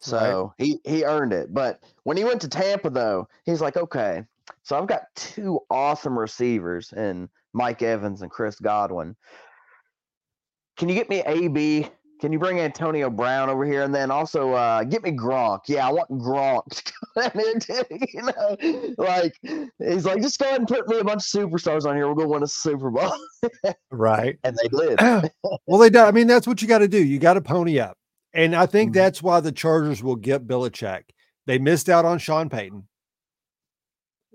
[0.00, 1.54] So he he earned it.
[1.54, 4.24] But when he went to Tampa, though, he's like, okay,
[4.64, 9.14] so I've got two awesome receivers in Mike Evans and Chris Godwin.
[10.82, 11.88] Can you get me AB?
[12.20, 15.60] Can you bring Antonio Brown over here, and then also uh, get me Gronk?
[15.68, 17.98] Yeah, I want Gronk to come in here too.
[18.12, 19.32] You know, like
[19.78, 22.08] he's like, just go ahead and put me a bunch of superstars on here.
[22.08, 23.12] We're gonna win a Super Bowl,
[23.92, 24.36] Right.
[24.42, 24.98] and they did.
[25.68, 26.00] well, they do.
[26.00, 27.00] I mean, that's what you got to do.
[27.00, 27.96] You got to pony up.
[28.34, 28.94] And I think Mhm.
[28.94, 31.02] that's why the Chargers will get Belichick.
[31.46, 32.88] They missed out on Sean Payton.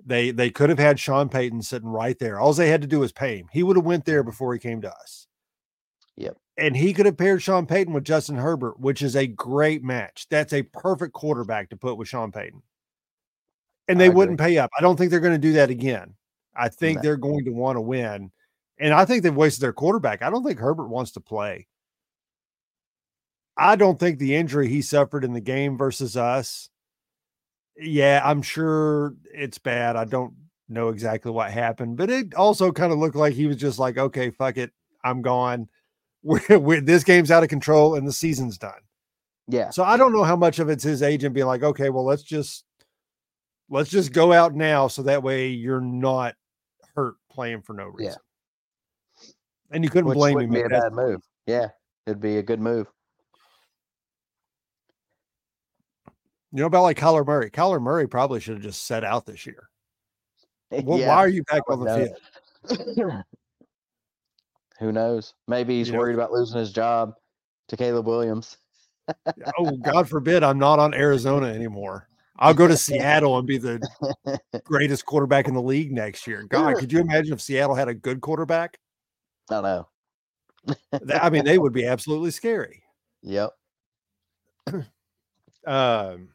[0.06, 2.40] They they could have had Sean Payton sitting right there.
[2.40, 3.48] All they had to do was pay him.
[3.52, 5.27] He would have went there before he came to us.
[6.18, 6.38] Yep.
[6.58, 10.28] And he could have paired Sean Payton with Justin Herbert, which is a great match.
[10.30, 12.62] That's a perfect quarterback to put with Sean Payton.
[13.88, 14.70] And they wouldn't pay up.
[14.78, 16.16] I don't think they're going to do that again.
[16.56, 18.32] I think they're going to want to win.
[18.80, 20.22] And I think they've wasted their quarterback.
[20.22, 21.68] I don't think Herbert wants to play.
[23.56, 26.70] I don't think the injury he suffered in the game versus us.
[27.78, 29.96] Yeah, I'm sure it's bad.
[29.96, 30.34] I don't
[30.68, 33.98] know exactly what happened, but it also kind of looked like he was just like,
[33.98, 34.72] okay, fuck it.
[35.04, 35.70] I'm gone.
[36.28, 38.82] We're, we're, this game's out of control and the season's done.
[39.50, 42.04] Yeah, So I don't know how much of it's his agent being like, okay, well,
[42.04, 42.66] let's just
[43.70, 46.36] let's just go out now so that way you're not
[46.96, 48.16] hurt playing for no reason.
[49.22, 49.30] Yeah.
[49.72, 50.50] And you couldn't which blame him.
[50.50, 51.22] be a bad move.
[51.46, 51.70] Yeah,
[52.06, 52.88] it'd be a good move.
[56.52, 57.50] You know about like Kyler Murray.
[57.50, 59.70] Kyler Murray probably should have just set out this year.
[60.84, 62.12] Well, yeah, Why are you back on the
[62.68, 63.24] field?
[64.80, 65.34] Who knows?
[65.48, 67.14] Maybe he's worried about losing his job
[67.70, 68.58] to Caleb Williams.
[69.58, 72.10] Oh, God forbid I'm not on Arizona anymore.
[72.40, 73.82] I'll go to Seattle and be the
[74.64, 76.44] greatest quarterback in the league next year.
[76.44, 78.78] God, could you imagine if Seattle had a good quarterback?
[79.50, 79.88] I don't know.
[81.20, 82.84] I mean, they would be absolutely scary.
[83.24, 83.52] Yep.
[85.66, 86.30] Um,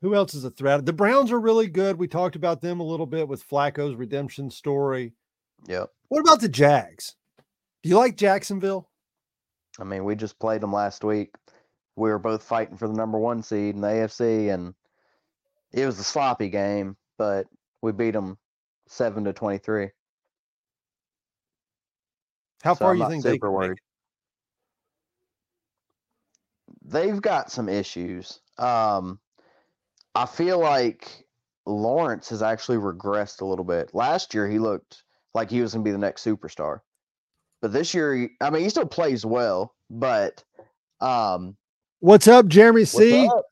[0.00, 0.86] who else is a threat?
[0.86, 1.98] The Browns are really good.
[1.98, 5.12] We talked about them a little bit with Flacco's redemption story.
[5.66, 5.90] Yep.
[6.08, 7.16] What about the Jags?
[7.82, 8.88] Do you like Jacksonville?
[9.80, 11.34] I mean, we just played them last week.
[11.96, 14.74] We were both fighting for the number one seed in the AFC, and
[15.72, 17.46] it was a sloppy game, but
[17.80, 18.38] we beat them
[18.88, 19.90] seven to twenty-three.
[22.62, 23.78] How So far I'm you think they super make worried.
[26.84, 28.40] They've got some issues.
[28.58, 29.18] Um,
[30.14, 31.26] I feel like
[31.66, 33.94] Lawrence has actually regressed a little bit.
[33.94, 35.02] Last year, he looked
[35.34, 36.80] like he was going to be the next superstar,
[37.60, 39.74] but this year, I mean, he still plays well.
[39.88, 40.42] But
[41.00, 41.56] um,
[42.00, 43.26] what's up, Jeremy C?
[43.26, 43.44] up?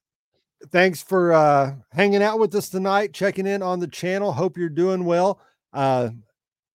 [0.70, 4.33] Thanks for uh, hanging out with us tonight, checking in on the channel.
[4.33, 5.41] Hope you're doing well.
[5.72, 6.11] Uh,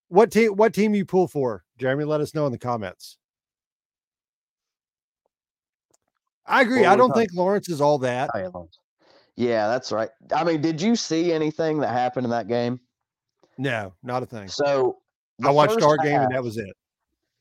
[0.08, 0.56] what team?
[0.56, 2.06] What team you pull for, Jeremy?
[2.06, 3.18] Let us know in the comments.
[6.48, 6.86] I agree.
[6.86, 8.30] I don't think Lawrence is all that.
[9.36, 10.10] Yeah, that's right.
[10.34, 12.80] I mean, did you see anything that happened in that game?
[13.58, 14.48] No, not a thing.
[14.48, 14.98] So
[15.44, 16.76] I watched our half, game and that was it.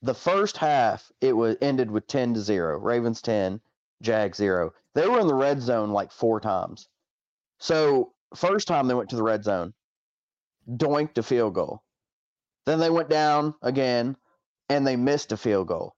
[0.02, 2.78] The first half, it was ended with 10 to 0.
[2.78, 3.60] Ravens 10,
[4.02, 4.72] Jag 0.
[4.94, 6.88] They were in the red zone like four times.
[7.58, 9.72] So first time they went to the red zone,
[10.68, 11.82] doinked a field goal.
[12.66, 14.16] Then they went down again
[14.68, 15.94] and they missed a field goal.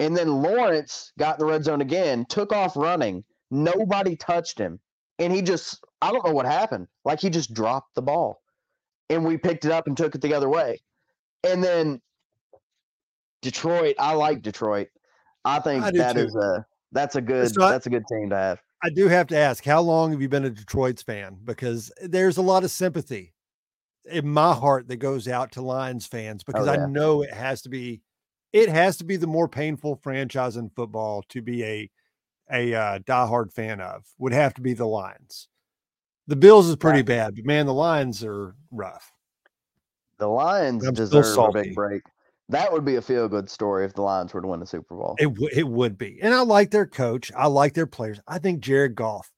[0.00, 3.24] And then Lawrence got in the red zone again, took off running.
[3.50, 4.80] Nobody touched him.
[5.18, 6.88] And he just, I don't know what happened.
[7.04, 8.42] Like he just dropped the ball.
[9.10, 10.80] And we picked it up and took it the other way.
[11.42, 12.00] And then
[13.42, 14.88] Detroit, I like Detroit.
[15.44, 16.22] I think I that too.
[16.22, 18.60] is a that's a good so that's a good team to have.
[18.82, 21.38] I do have to ask, how long have you been a Detroit's fan?
[21.44, 23.34] Because there's a lot of sympathy
[24.10, 26.84] in my heart that goes out to Lions fans oh, because oh, yeah.
[26.84, 28.02] I know it has to be
[28.52, 31.90] it has to be the more painful franchise in football to be a
[32.50, 34.04] a uh, diehard fan of.
[34.18, 35.48] Would have to be the Lions.
[36.26, 39.12] The Bills is pretty bad, but man, the Lions are rough.
[40.18, 42.02] The Lions I'm deserve a big break.
[42.48, 44.94] That would be a feel good story if the Lions were to win the Super
[44.94, 45.16] Bowl.
[45.18, 46.18] It, w- it would be.
[46.22, 47.32] And I like their coach.
[47.36, 48.20] I like their players.
[48.28, 49.30] I think Jared Goff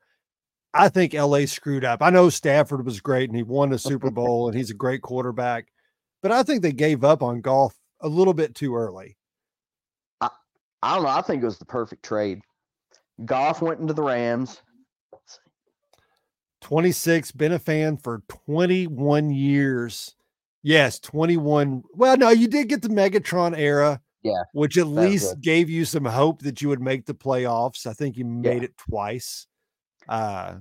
[0.77, 2.03] I think LA screwed up.
[2.03, 5.01] I know Stafford was great and he won the Super Bowl and he's a great
[5.01, 5.69] quarterback,
[6.23, 9.17] but I think they gave up on Goff a little bit too early.
[10.21, 10.29] I,
[10.83, 11.09] I don't know.
[11.09, 12.43] I think it was the perfect trade.
[13.25, 14.61] Goff went into the Rams.
[16.67, 20.17] 26, been a fan for 21 years.
[20.65, 21.85] Yes, 21.
[21.95, 24.01] Well, no, you did get the Megatron era.
[24.25, 24.43] Yeah.
[24.53, 27.87] Which at least gave you some hope that you would make the playoffs.
[27.87, 28.65] I think you made yeah.
[28.65, 29.47] it twice.
[30.09, 30.57] Uh,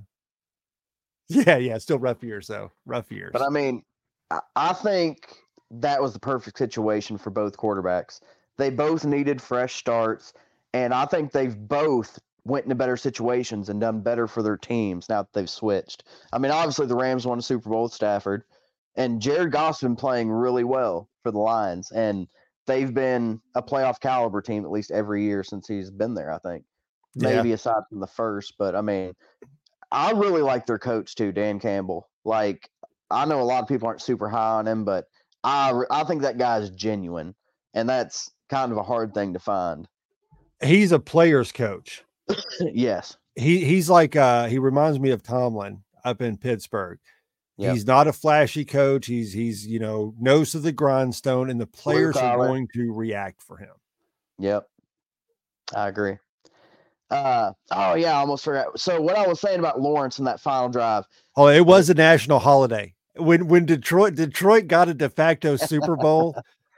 [1.28, 2.70] yeah, yeah, still rough years though.
[2.84, 3.30] Rough years.
[3.32, 3.82] But I mean,
[4.54, 5.26] I think
[5.72, 8.20] that was the perfect situation for both quarterbacks.
[8.58, 10.34] They both needed fresh starts,
[10.72, 12.16] and I think they've both
[12.46, 16.04] went into better situations and done better for their teams now that they've switched.
[16.32, 18.44] I mean, obviously the Rams won a Super Bowl with Stafford,
[18.94, 22.28] and Jared Goff's been playing really well for the Lions, and
[22.66, 26.32] they've been a playoff caliber team at least every year since he's been there.
[26.32, 26.64] I think
[27.16, 27.54] maybe yeah.
[27.56, 28.54] aside from the first.
[28.58, 29.12] But I mean,
[29.90, 32.08] I really like their coach too, Dan Campbell.
[32.24, 32.68] Like
[33.10, 35.06] I know a lot of people aren't super high on him, but
[35.42, 37.34] I I think that guy's genuine,
[37.74, 39.88] and that's kind of a hard thing to find.
[40.62, 42.04] He's a player's coach.
[42.60, 43.16] yes.
[43.34, 46.98] He he's like uh he reminds me of Tomlin up in Pittsburgh.
[47.58, 47.72] Yep.
[47.72, 49.06] He's not a flashy coach.
[49.06, 53.42] He's he's you know nose to the grindstone, and the players are going to react
[53.42, 53.72] for him.
[54.38, 54.68] Yep,
[55.74, 56.18] I agree.
[57.10, 58.78] Uh, oh yeah, I almost forgot.
[58.78, 61.04] So what I was saying about Lawrence in that final drive.
[61.36, 65.96] Oh, it was a national holiday when when Detroit Detroit got a de facto Super
[65.96, 66.36] Bowl.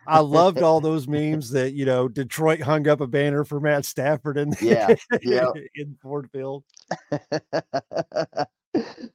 [0.08, 3.84] I loved all those memes that you know Detroit hung up a banner for Matt
[3.84, 5.50] Stafford in yeah, yeah.
[5.74, 6.64] in Ford Field.
[7.12, 8.38] uh,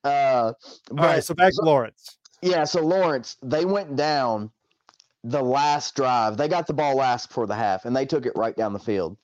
[0.04, 0.54] all
[0.92, 2.18] right, so back to Lawrence.
[2.42, 4.52] Yeah, so Lawrence, they went down
[5.24, 6.38] the last drive.
[6.38, 8.80] They got the ball last before the half, and they took it right down the
[8.80, 9.18] field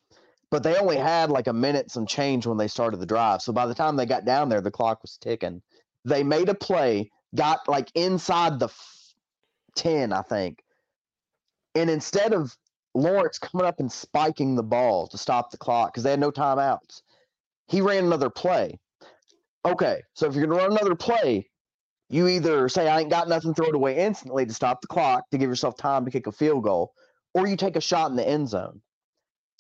[0.52, 3.42] but they only had like a minute some change when they started the drive.
[3.42, 5.62] So by the time they got down there, the clock was ticking.
[6.06, 9.14] They made a play, got like inside the f-
[9.76, 10.64] 10, I think.
[11.76, 12.56] And instead of
[12.94, 16.32] Lawrence coming up and spiking the ball to stop the clock because they had no
[16.32, 17.02] timeouts,
[17.68, 18.80] he ran another play.
[19.66, 21.50] Okay, so if you're going to run another play,
[22.10, 25.30] you either say, I ain't got nothing, throw it away instantly to stop the clock
[25.30, 26.94] to give yourself time to kick a field goal,
[27.34, 28.82] or you take a shot in the end zone.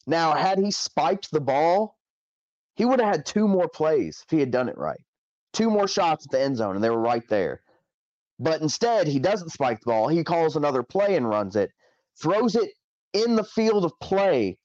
[0.07, 1.95] Now, had he spiked the ball,
[2.75, 5.01] he would have had two more plays if he had done it right.
[5.53, 7.61] Two more shots at the end zone, and they were right there.
[8.39, 10.07] But instead, he doesn't spike the ball.
[10.07, 11.71] He calls another play and runs it,
[12.21, 12.71] throws it
[13.13, 14.57] in the field of play.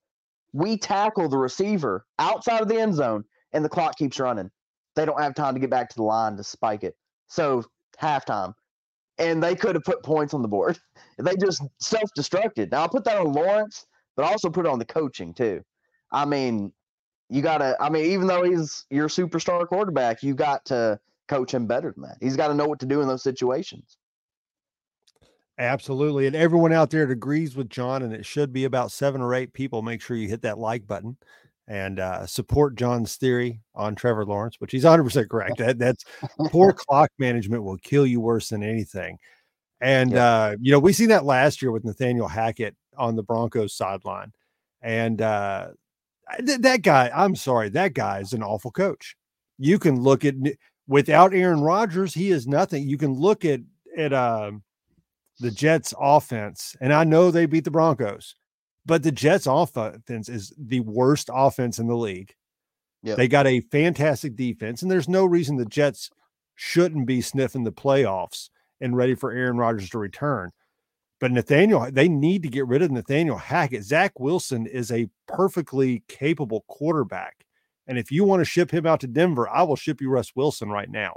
[0.52, 4.50] We tackle the receiver outside of the end zone, and the clock keeps running.
[4.94, 6.94] They don't have time to get back to the line to spike it.
[7.26, 7.64] So,
[8.00, 8.55] halftime.
[9.18, 10.78] And they could have put points on the board.
[11.16, 12.72] They just self destructed.
[12.72, 13.86] Now, I'll put that on Lawrence
[14.16, 15.62] but also put it on the coaching too.
[16.12, 16.72] I mean,
[17.30, 21.52] you got to, I mean, even though he's your superstar quarterback, you got to coach
[21.52, 22.18] him better than that.
[22.20, 23.96] He's got to know what to do in those situations.
[25.59, 26.26] Absolutely.
[26.26, 29.34] And everyone out there that agrees with Jon, and it should be about seven or
[29.34, 31.16] eight people, make sure you hit that like button.
[31.68, 35.57] and uh, support Jon's theory on Trevor Lawrence, which he's 100 percent correct.
[35.59, 36.05] That that's
[36.48, 39.16] poor clock management will kill you worse than anything.
[39.80, 40.20] And Yep.
[40.20, 44.32] uh, you know, we seen that last year with Nathaniel Hackett on the Broncos sideline,
[44.82, 45.68] and uh,
[46.44, 47.11] th- that guy.
[47.14, 49.16] I'm sorry, that guy is an awful coach.
[49.59, 50.34] You can look at
[50.86, 52.88] without Aaron Rodgers, he is nothing.
[52.88, 53.61] You can look at
[53.96, 54.62] at um,
[55.41, 58.37] the Jets offense, and I know they beat the Broncos,
[58.87, 62.35] but the Jets offense is the worst offense in the league.
[63.03, 63.16] Yep.
[63.16, 66.11] They got a fantastic defense, and there's no reason the Jets
[66.55, 68.49] shouldn't be sniffing the playoffs
[68.80, 70.53] and ready for Aaron Rodgers to return.
[71.20, 73.85] But Nathaniel, they need to get rid of Nathaniel Hackett.
[73.85, 77.47] Zach Wilson is a perfectly capable quarterback.
[77.87, 80.32] And if you want to ship him out to Denver, I will ship you Russ
[80.35, 81.16] Wilson right now.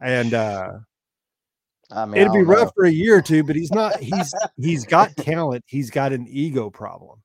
[0.00, 0.78] And uh
[1.90, 4.34] I mean, it'd be don't rough for a year or two, but he's not he's
[4.56, 5.64] he's got talent.
[5.66, 7.22] He's got an ego problem.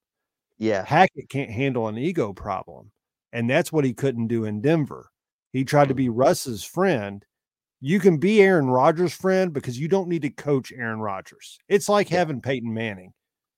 [0.57, 2.91] Yeah, Hackett can't handle an ego problem.
[3.34, 5.09] And that's what he couldn't do in Denver.
[5.51, 7.26] He tried to be Russ's friend.
[7.82, 11.59] You can be Aaron Rodgers' friend because you don't need to coach Aaron Rodgers.
[11.68, 12.20] It's like Yeah.
[12.20, 13.11] having Peyton Manning.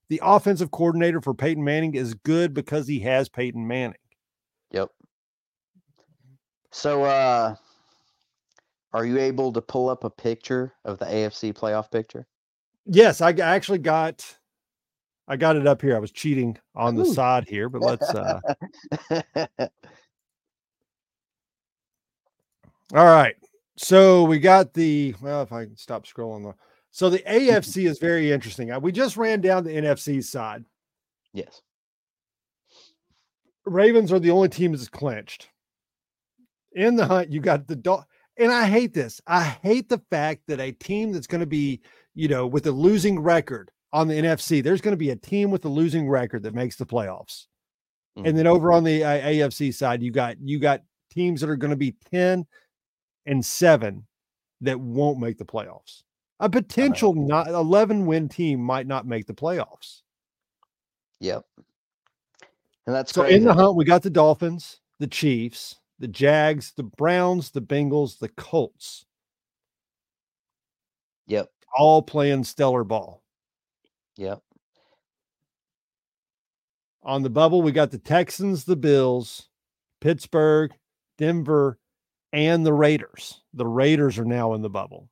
[0.10, 3.97] The offensive coordinator for Peyton Manning is good because he has Peyton Manning.
[4.72, 4.89] Yep.
[6.72, 7.56] So, uh,
[8.96, 12.26] are you able to pull up a picture of the AFC playoff picture?
[12.86, 14.26] Yes, I actually got
[15.28, 15.98] I got it up here.
[15.98, 17.14] I was cheating on the Ooh.
[17.14, 18.39] side here, but let's uh
[22.93, 23.36] All right.
[23.76, 26.54] So we got the well, if I can stop scrolling the
[26.91, 28.72] so the AFC is very interesting.
[28.72, 30.64] Uh, We just ran down the NFC side.
[31.34, 31.62] yes.
[33.66, 35.50] Ravens are the only team that's clinched.
[36.72, 38.06] In the hunt, you got the Dol-
[38.38, 39.21] and I hate this.
[39.27, 41.81] I hate the fact that a team that's going to be,
[42.13, 45.51] you know, with a losing record on the NFC, there's going to be a team
[45.51, 47.45] with a losing record that makes the playoffs.
[48.17, 48.27] Mhm.
[48.29, 50.81] And then over on the uh, AFC side, you got you got
[51.11, 52.45] teams that are going to be 10
[53.25, 54.05] and 7
[54.61, 56.03] that won't make the playoffs.
[56.41, 60.01] A potential not 11 win team might not make the playoffs.
[61.21, 61.43] Yep.
[62.86, 63.38] And that's So crazy.
[63.38, 68.20] in the hunt, we got the Dolphins, the Chiefs, the Jags, the Browns, the Bengals,
[68.20, 69.06] the Colts,
[71.28, 71.50] Yep.
[71.78, 73.24] all playing stellar ball.
[74.18, 74.41] Yep.
[77.04, 79.50] On the bubble, we got the Texans, the Bills,
[80.02, 80.72] Pittsburgh,
[81.18, 81.78] Denver,
[82.34, 83.41] and the Raiders.
[83.54, 85.10] The Raiders are now in the bubble.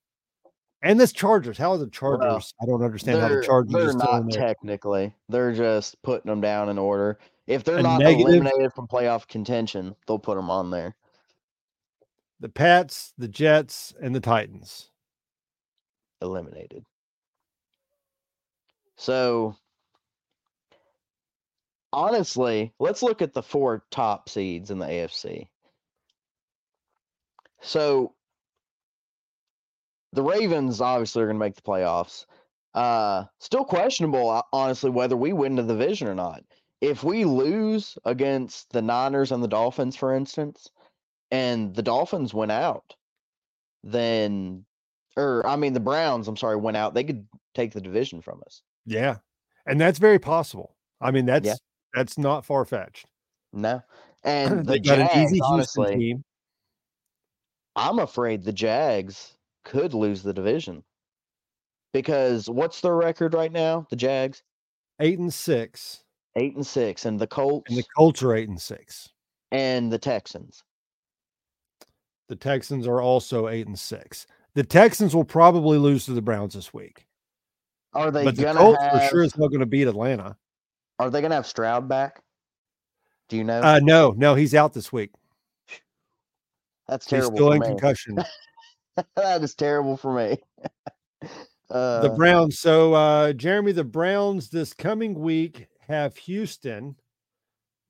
[0.81, 1.57] And this Chargers.
[1.57, 2.53] How are the Chargers?
[2.61, 5.13] I don't understand how the Chargers they're are still in not technically.
[5.29, 7.19] They're just putting them down in order.
[7.47, 10.95] If they're A not negative- eliminated from playoff contention, they'll put them on there.
[12.39, 14.89] The Pats, the Jets, and the Titans.
[16.21, 16.85] Eliminated.
[18.95, 19.55] So
[21.91, 25.47] honestly, let's look at the four top seeds in the AFC.
[27.61, 28.13] So
[30.13, 32.25] the Ravens obviously are going to make the playoffs.
[32.73, 36.43] Uh, still questionable, honestly, whether we win the division or not.
[36.83, 40.69] If we lose against the Niners and the Dolphins, for instance,
[41.31, 42.93] and the Dolphins went out,
[43.85, 44.65] then,
[45.15, 47.25] or I mean, the Browns, I'm sorry, went out, they could
[47.55, 48.63] take the division from us.
[48.85, 49.19] Yeah.
[49.65, 50.75] And that's very possible.
[50.99, 51.57] I mean, that's
[51.93, 53.05] that's not far fetched.
[53.53, 53.81] No.
[54.25, 56.23] And the got Jags, an easy honestly, team.
[57.75, 60.83] I'm afraid the Jags could lose the division.
[61.93, 63.85] Because what's their record right now?
[63.89, 64.43] The Jags?
[65.01, 66.02] Eight and six.
[66.35, 67.05] Eight and six.
[67.05, 69.09] And the Colts And the Colts are eight and six.
[69.51, 70.63] and the Texans.
[72.29, 74.25] The Texans are also eight and six.
[74.55, 77.05] The Texans will probably lose to the Browns this week.
[77.93, 80.35] Are they but the gonna Colts have for sure is not going to beat Atlanta.
[80.99, 82.21] are they gonna have Stroud back?
[83.29, 83.61] Do you know?
[83.61, 85.11] Uh no, no, he's out this week.
[86.87, 87.31] That's terrible.
[87.31, 87.67] He's still for in me.
[87.67, 88.17] concussion.
[89.15, 90.37] that is terrible for me.
[91.69, 92.59] uh, the Browns.
[92.59, 96.95] So uh Jeremy, the Browns this coming week have Houston.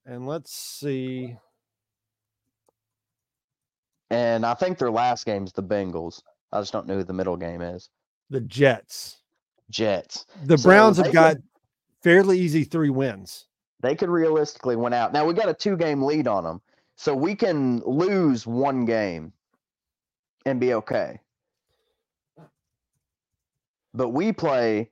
[0.06, 1.38] And let's see.
[4.10, 6.22] and I think their last game is the Bengals.
[6.52, 7.90] I just don't know who the middle game is.
[8.30, 9.18] The Jets.
[9.70, 10.26] Jets.
[10.46, 11.38] The So Browns have could- got
[12.04, 13.48] fairly easy three wins.
[13.82, 15.14] They could realistically win out.
[15.14, 16.62] Now we got a two game lead on them.
[16.96, 19.34] So we can lose one game
[20.46, 21.20] and be okay.
[23.94, 24.92] But we play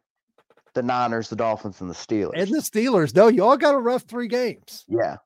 [0.74, 2.32] the Niners, the Dolphins, and the Steelers.
[2.36, 4.86] And the Steelers, no, y'all got a rough three games.
[4.88, 5.18] yeah.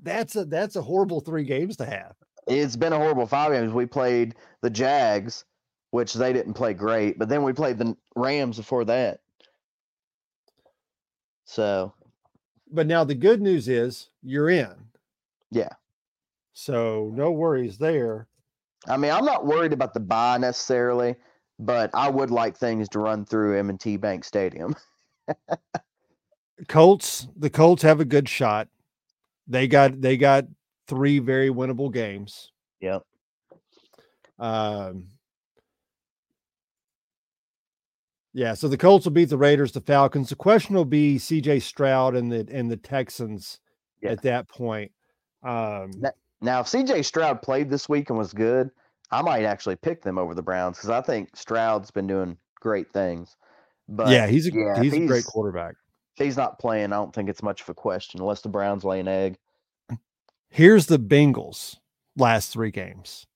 [0.00, 2.14] That's a that's a horrible three games to have.
[2.46, 3.72] It's been a horrible five games.
[3.72, 5.44] We played the Jags,
[5.90, 9.20] which they didn't play great, but then we played the Rams before that.
[11.44, 11.92] So
[12.70, 14.72] But now the good news is you're in.
[15.50, 15.72] Yeah.
[16.52, 18.28] So no worries there.
[18.86, 21.16] I mean, I'm not worried about the buy necessarily,
[21.58, 24.74] but I would like things to run through M&T Bank Stadium.
[26.68, 28.68] Colts, the Colts have a good shot.
[29.46, 30.44] They got they got
[30.88, 32.50] three very winnable games.
[32.80, 33.02] Yep.
[34.38, 35.06] Um,
[38.34, 40.28] yeah, so the Colts will beat the Raiders, the Falcons.
[40.28, 43.60] The question will be CJ Stroud and the and the Texans
[44.02, 44.10] Yeah.
[44.12, 44.92] at that point.
[45.42, 48.70] Um, That- Now, if CJ Stroud played this week and was good,
[49.10, 52.92] I might actually pick them over the Browns because I think Stroud's been doing great
[52.92, 53.36] things.
[53.88, 55.74] But yeah, he's a yeah, if he's a great quarterback.
[56.16, 58.84] if he's not playing, I don't think it's much of a question unless the Browns
[58.84, 59.38] lay an egg.
[60.50, 61.76] Here's the Bengals
[62.16, 63.26] last three games.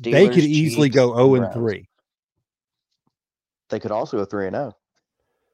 [0.00, 1.88] they could easily Chiefs, go 0 and 3.
[3.68, 4.74] They could also go three and oh.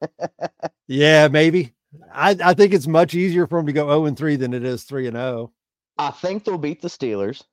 [0.01, 0.29] zero.
[0.87, 1.73] Yeah, maybe.
[2.13, 4.63] I, I think it's much easier for them to go 0 and 3 than it
[4.63, 5.19] is 3 and oh.
[5.19, 5.53] 0.
[5.97, 7.43] I think they'll beat the Steelers.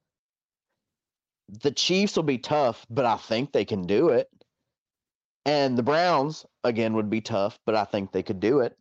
[1.49, 4.29] The Chiefs will be tough, but I think they can do it.
[5.47, 8.77] And the Browns again would be tough, but I think they could do it.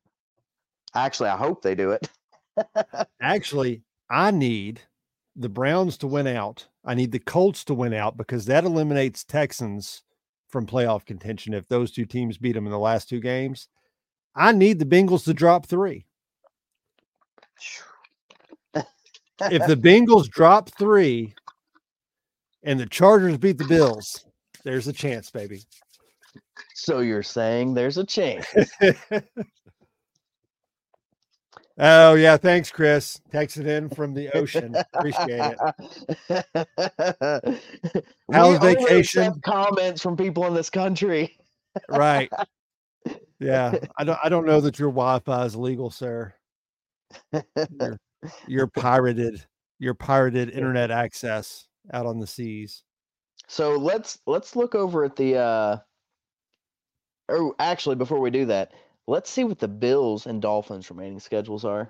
[0.95, 2.09] Actually, I hope they do it.
[3.21, 4.81] Actually, I need
[5.35, 6.67] the Browns to win out.
[6.85, 10.03] I need the Colts to win out because that eliminates Texans
[10.47, 13.67] from playoff contention if those two teams beat them in the last two games.
[14.35, 16.05] I need the Bengals to drop three.
[18.75, 21.33] If the Bengals drop three
[22.63, 24.25] and the Chargers beat the Bills,
[24.63, 25.61] there's a chance, baby.
[26.75, 28.45] So you're saying there's a chance.
[31.77, 32.37] oh, yeah.
[32.37, 33.19] Thanks, Chris.
[33.31, 34.75] Texting in from the ocean.
[34.93, 35.55] Appreciate
[36.29, 37.59] it.
[38.31, 39.39] How's vacation?
[39.41, 41.37] Comments from people in this country.
[41.89, 42.31] Right.
[43.39, 43.75] Yeah.
[43.97, 46.33] I don't I don't know that your Wi-Fi is legal, sir.
[48.47, 49.45] You're pirated
[49.79, 52.83] your pirated internet access out on the seas.
[53.47, 55.77] So let's let's look over at the uh
[57.29, 58.73] oh actually before we do that,
[59.07, 61.89] let's see what the Bills and Dolphins remaining schedules are.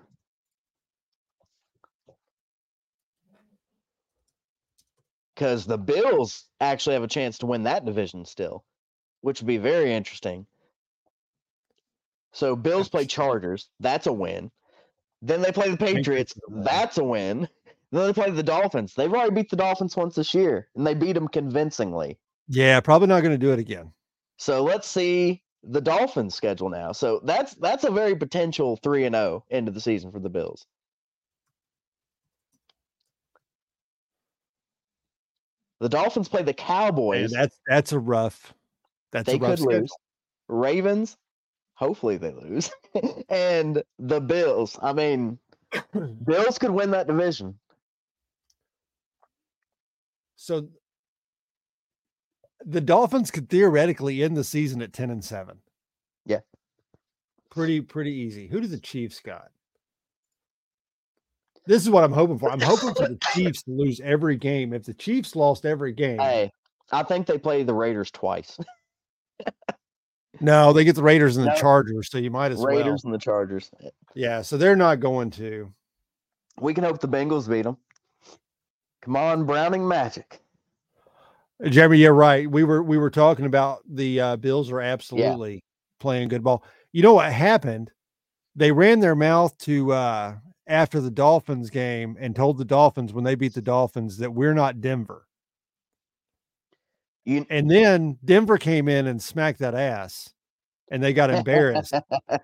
[5.36, 8.66] Cuz the Bills actually have a chance to win that division still,
[9.22, 10.48] which would be very interesting.
[12.34, 14.52] So Bills play Chargers, that's a win.
[15.22, 16.64] Then they play the Patriots Patriots, is a win.
[16.64, 17.50] that's a win.
[17.94, 18.96] Then they play the Dolphins.
[18.96, 22.18] They've already beat the Dolphins once this year, and they beat them convincingly.
[22.48, 23.94] Yeah, probably not going to do it again.
[24.38, 26.92] So let's see the Dolphins schedule now.
[26.92, 30.30] So that's that's a very potential 3 and 0 end of the season for the
[30.30, 30.66] Bills.
[35.80, 37.30] The Dolphins play the Cowboys.
[37.30, 38.56] that's that's a rough.
[39.12, 39.82] That's they a rough could schedule.
[39.82, 39.92] lose.
[40.48, 41.16] Ravens,
[41.76, 42.72] hopefully they lose.
[43.30, 44.80] and the Bills.
[44.82, 45.38] I mean,
[46.26, 47.60] Bills could win that division.
[50.44, 50.68] So
[52.66, 55.58] the Dolphins could theoretically end the season at 10 and 7.
[56.26, 56.40] Yeah.
[57.50, 58.48] Pretty pretty easy.
[58.50, 59.52] Who do the Chiefs got?
[61.66, 62.52] This is what I'm hoping for.
[62.52, 64.74] I'm hoping for the Chiefs to lose every game.
[64.74, 66.52] If the Chiefs lost every game, Hey,
[66.92, 68.60] I think they play the Raiders twice.
[70.42, 71.56] no, they get the Raiders and the No.
[71.58, 72.78] Chargers, so you might as Raiders well.
[72.80, 73.72] Raiders and the Chargers.
[74.14, 75.72] Yeah, so they're not going to.
[76.60, 77.78] We can hope the Bengals beat them.
[79.04, 80.40] Come on, Browning Magic.
[81.66, 82.50] Jeremy, you're right.
[82.50, 85.62] We were we were talking about the uh, Bills are absolutely
[86.00, 86.64] playing good ball.
[86.94, 87.92] You know what happened?
[88.56, 90.36] They ran their mouth to uh,
[90.68, 94.54] after the Dolphins game and told the Dolphins when they beat the Dolphins that we're
[94.54, 95.28] not Denver.
[97.26, 100.33] You And then Denver came in and smacked that ass,
[100.94, 101.94] and they got embarrassed.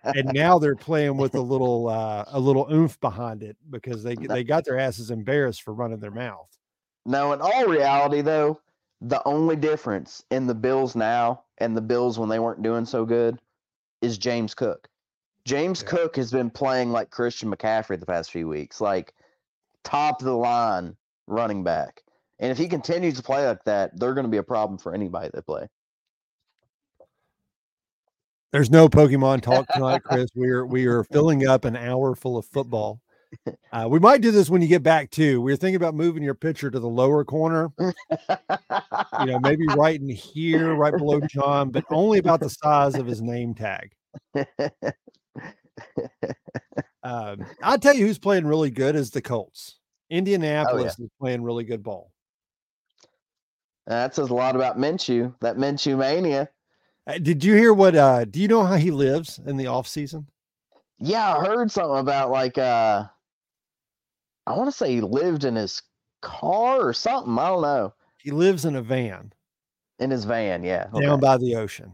[0.03, 4.15] and now they're playing with a little uh, a little oomph behind it because they
[4.15, 6.49] they got their asses embarrassed for running their mouth.
[7.05, 8.59] No, in all reality, though,
[9.01, 13.05] the only difference in the Bills now and the Bills when they weren't doing so
[13.05, 13.39] good
[14.01, 14.89] is James Cook.
[15.45, 15.89] James Yeah.
[15.89, 19.13] Cook has been playing like Christian McCaffrey the past few weeks, like
[19.83, 20.95] top of the line
[21.27, 22.01] running back.
[22.39, 24.93] And if he continues to play like that, they're going to be a problem for
[24.93, 25.67] anybody that play.
[28.51, 30.29] There's no Pokemon talk tonight, Chris.
[30.35, 32.99] We are we are filling up an hour full of football.
[33.71, 35.39] Uh, we might do this when you get back too.
[35.39, 37.69] We are thinking about moving your picture to the lower corner.
[37.79, 43.05] You know, maybe right in here, right below Jon, but only about the size of
[43.05, 43.91] his name tag.
[47.03, 49.79] Um, I'll tell you who's playing really good is the Colts.
[50.09, 52.11] Indianapolis is playing really good ball.
[53.87, 56.49] that says a lot about Minshew, that Minshew mania.
[57.09, 57.95] Uh, Did you hear what?
[57.95, 60.27] uh Do you know how he lives in the off season?
[60.99, 63.05] Yeah, I heard something about like uh
[64.45, 65.81] I want to say he lived in his
[66.21, 67.37] car or something.
[67.39, 67.93] I don't know.
[68.17, 69.33] He lives in a van
[69.99, 70.87] In his van, yeah.
[71.01, 71.93] down by the ocean.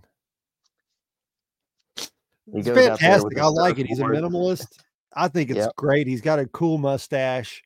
[2.53, 3.39] It's goes out there with fantastic.
[3.39, 3.87] I like it.
[3.87, 4.67] He's a minimalist.
[5.13, 5.75] I think it's Yep.
[5.77, 6.07] great.
[6.07, 7.63] He's got a cool mustache.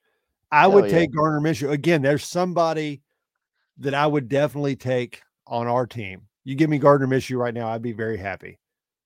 [0.52, 1.00] I Hell would yeah.
[1.00, 2.02] take Gardner Minshew again.
[2.02, 3.02] There's somebody
[3.80, 6.29] that I would definitely take on our team.
[6.46, 8.60] You give me Gardner Minshew right now, I'd be very happy.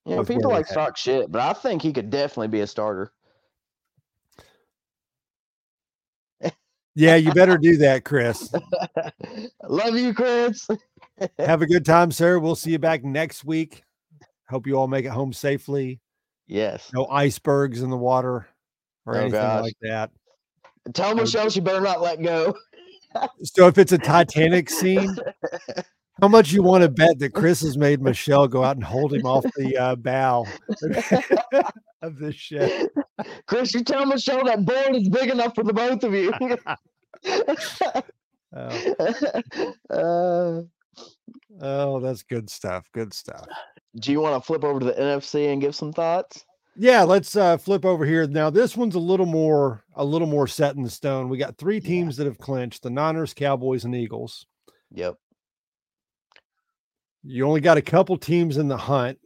[0.05, 3.11] Yeah, people like stock shit, but I think he could definitely be a starter.
[6.95, 8.53] Yeah, you better do that, Chris.
[9.63, 10.67] Love you, Chris.
[11.39, 12.38] Have a good time, sir.
[12.38, 13.84] We'll see you back next week.
[14.47, 15.99] Hope you all make it home safely.
[16.45, 16.91] Yes.
[16.93, 18.47] No icebergs in the water
[19.07, 19.63] or Oh, anything gosh.
[19.63, 20.11] like that.
[20.93, 22.53] Tell Michelle she better not let go.
[23.43, 25.15] So if it's a Titanic scene,
[26.22, 29.14] how much you want to bet that Chris has made Michelle go out and hold
[29.14, 30.45] him off the uh, bow
[32.01, 32.91] of the ship?
[33.47, 36.34] Chris, you tell Michelle that board is big enough for the both of you.
[38.55, 40.61] Oh, uh,
[41.61, 42.86] oh, that's good stuff.
[42.93, 43.47] Good stuff.
[43.95, 46.45] do you want to flip over to the NFC and give some thoughts?
[46.76, 48.28] Yeah, let's uh, flip over here.
[48.28, 51.30] Now, this one's a little more a little more set in the stone.
[51.30, 51.88] We got three Yeah.
[51.88, 54.45] teams that have clinched: the Niners, Cowboys, and Eagles.
[54.91, 55.16] Yep.
[57.24, 59.17] You only got a couple teams in the hunt,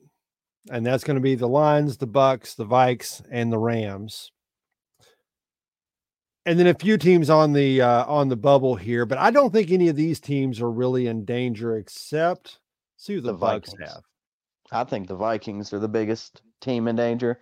[0.70, 4.32] and that's going to be the Lions, the Bucks, the Vikes, and the Rams.
[6.46, 9.52] And then a few teams on the uh, on the bubble here, but I don't
[9.52, 12.60] think any of these teams are really in danger except
[12.96, 13.92] see who the, The Bucks Vikings.
[13.92, 14.04] have.
[14.72, 17.40] I think the Vikings are the biggest team in danger.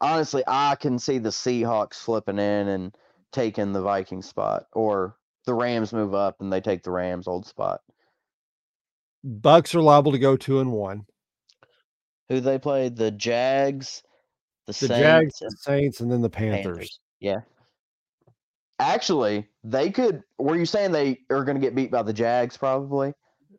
[0.00, 2.94] Honestly, I can see the Seahawks flipping in and
[3.32, 5.16] taking the Viking spot, or
[5.46, 7.80] the Rams move up and they take the Rams' old spot.
[9.26, 11.04] Bucks are liable to go two and one.
[12.28, 12.96] Who they played?
[12.96, 14.02] The Jags,
[14.66, 16.64] the, The Saints, Jags, and the Saints, and then the Panthers.
[16.64, 17.00] Panthers.
[17.20, 17.38] Yeah.
[18.78, 20.22] Actually, they could.
[20.38, 22.56] Were you saying they are going to get beat by the Jags?
[22.56, 23.12] Probably.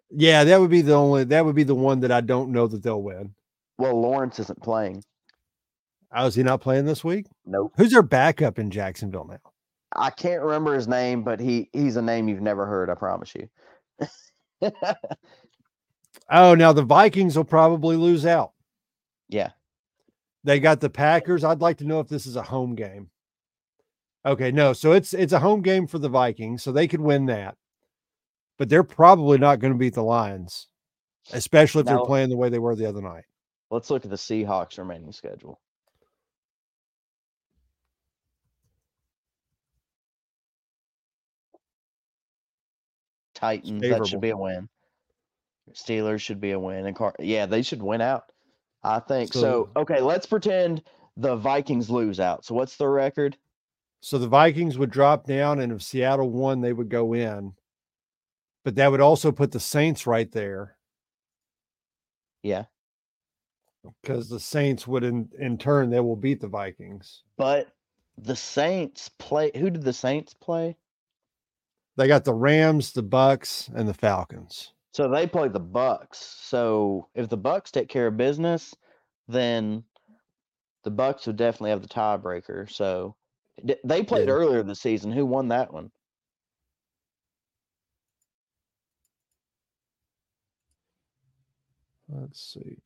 [0.10, 2.68] Yeah, that would be the only that would be the one that I don't know
[2.68, 3.34] that they'll win.
[3.78, 5.04] Well, Lawrence isn't playing.
[6.16, 7.26] Oh, is he not playing this week?
[7.46, 7.74] Nope.
[7.76, 9.52] Who's their backup in Jacksonville now?
[9.96, 12.90] I can't remember his name, but he he's a name you've never heard.
[12.90, 13.50] I promise you.
[16.30, 18.54] Oh, now the Vikings will probably lose out.
[19.30, 19.52] yeah.
[20.44, 21.44] They got the Packers.
[21.44, 23.10] I'd like to know if this is a home game.
[24.26, 24.72] Okay, no.
[24.72, 27.56] So it's it's a home game for the Vikings, so they could win that.
[28.58, 30.68] But they're probably not going to beat the Lions,
[31.34, 33.26] especially if they're playing the way they were the other night.
[33.72, 35.60] Let's look at the Seahawks remaining schedule.
[43.34, 44.68] Titans, that should be a win.
[45.74, 46.86] Steelers should be a win.
[46.86, 48.24] And Car- yeah, they should win out.
[48.84, 50.84] I think so, So- Okay, let's pretend
[51.18, 52.46] the Vikings lose out.
[52.46, 53.38] So what's their record?
[54.02, 57.54] So the Vikings would drop down, and if Seattle won, they would go in.
[58.64, 60.78] But that would also put the Saints right there
[62.44, 62.66] Yeah,
[64.04, 67.24] because the Saints would, in, in turn, they will beat the Vikings.
[67.38, 67.70] but
[68.20, 69.52] the Saints play.
[69.56, 70.76] Who did the Saints play?
[71.98, 74.74] They got the Rams, the Bucks, and the Falcons.
[74.94, 76.18] So they play the Bucks.
[76.18, 78.74] So if the Bucks take care of business,
[79.28, 79.84] then
[80.84, 82.72] the Bucks would definitely have the tiebreaker.
[82.72, 83.16] So
[83.84, 84.34] they played Yeah.
[84.34, 85.12] earlier this season.
[85.12, 85.92] Who won that one?
[92.10, 92.78] Let's see.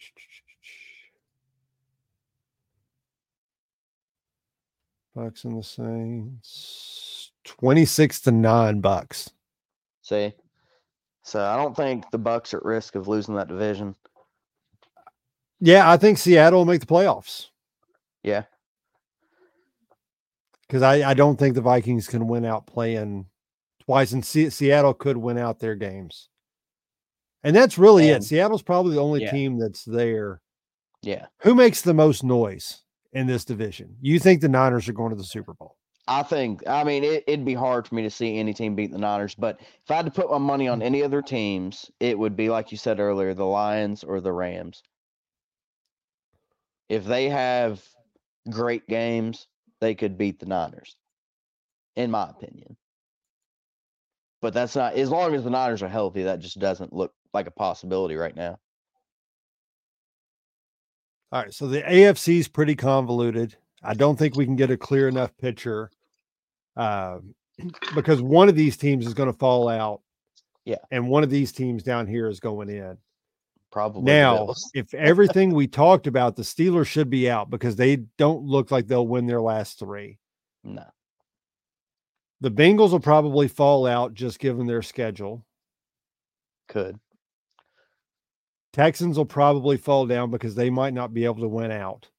[5.13, 7.31] Bucks and the Saints.
[7.43, 9.31] 26 to 9 bucks.
[10.01, 10.33] See,
[11.23, 13.95] so I don't think the Bucks are at risk of losing that division.
[15.59, 17.47] Yeah, I think Seattle will make the playoffs
[18.23, 18.43] Yeah,
[20.67, 23.25] because I, I don't think the Vikings can win out playing
[23.85, 26.29] twice, and Se- Seattle could win out their games.
[27.43, 28.27] And that's really And- it.
[28.27, 29.31] Seattle's probably the only Yeah.
[29.31, 30.41] team that's there.
[31.03, 31.25] yeah.
[31.41, 33.97] Who makes the most noise in this division?
[34.01, 35.75] You think the Niners are going to the Super Bowl?
[36.11, 36.67] I think.
[36.67, 39.33] I mean, it, it'd be hard for me to see any team beat the Niners,
[39.33, 42.49] but if I had to put my money on any other teams, it would be
[42.49, 44.83] like you said earlier, the Lions or the Rams.
[46.89, 47.81] If they have
[48.49, 49.47] great games,
[49.79, 50.97] they could beat the Niners,
[51.95, 52.75] in my opinion.
[54.41, 56.23] But that's not as long as the Niners are healthy.
[56.23, 58.59] That just doesn't look like a possibility right now.
[61.31, 63.55] All right, so the AFC is pretty convoluted.
[63.81, 65.89] I don't think we can get a clear enough picture
[66.81, 67.19] uh,
[67.93, 70.01] because one of these teams is going to fall out.
[70.65, 70.77] Yeah.
[70.89, 72.97] And one of these teams down here is going in.
[73.71, 78.43] Probably Now, if everything we talked about, the Steelers should be out because they don't
[78.43, 80.17] look like they'll win their last three.
[80.63, 80.85] no.
[82.41, 85.45] The Bengals will probably fall out just given their schedule.
[86.67, 86.99] Could.
[88.73, 92.09] Texans will probably fall down because they might not be able to win out.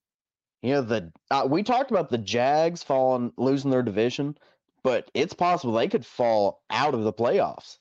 [0.63, 4.39] You know the uh, we talked about the Jags falling losing their division,
[4.85, 7.79] but it's possible they could fall out of the playoffs.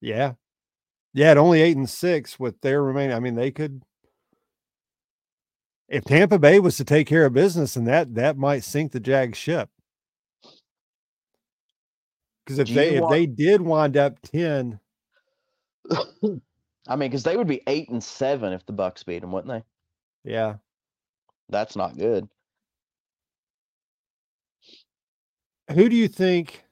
[0.00, 0.34] Yeah.
[1.12, 3.16] Yeah, at only eight and six with their remaining.
[3.16, 3.82] I mean, they could
[5.88, 9.00] if Tampa Bay was to take care of business, and that that might sink the
[9.00, 9.68] Jag ship.
[12.44, 14.80] Because if they you if they did wind up ten,
[15.92, 19.64] I mean, because they would be eight and seven if the Bucks beat them, wouldn't
[20.24, 20.30] they?
[20.30, 20.56] yeah,
[21.48, 22.28] That's not good.
[25.72, 26.64] Who do you think?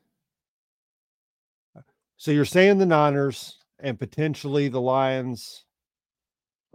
[2.16, 5.64] So you're saying the Niners and potentially the Lions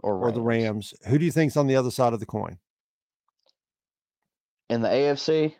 [0.00, 0.94] Or, or the Rams.
[1.08, 2.58] Who do you think's on the other side of the coin?
[4.68, 5.54] in the AFC.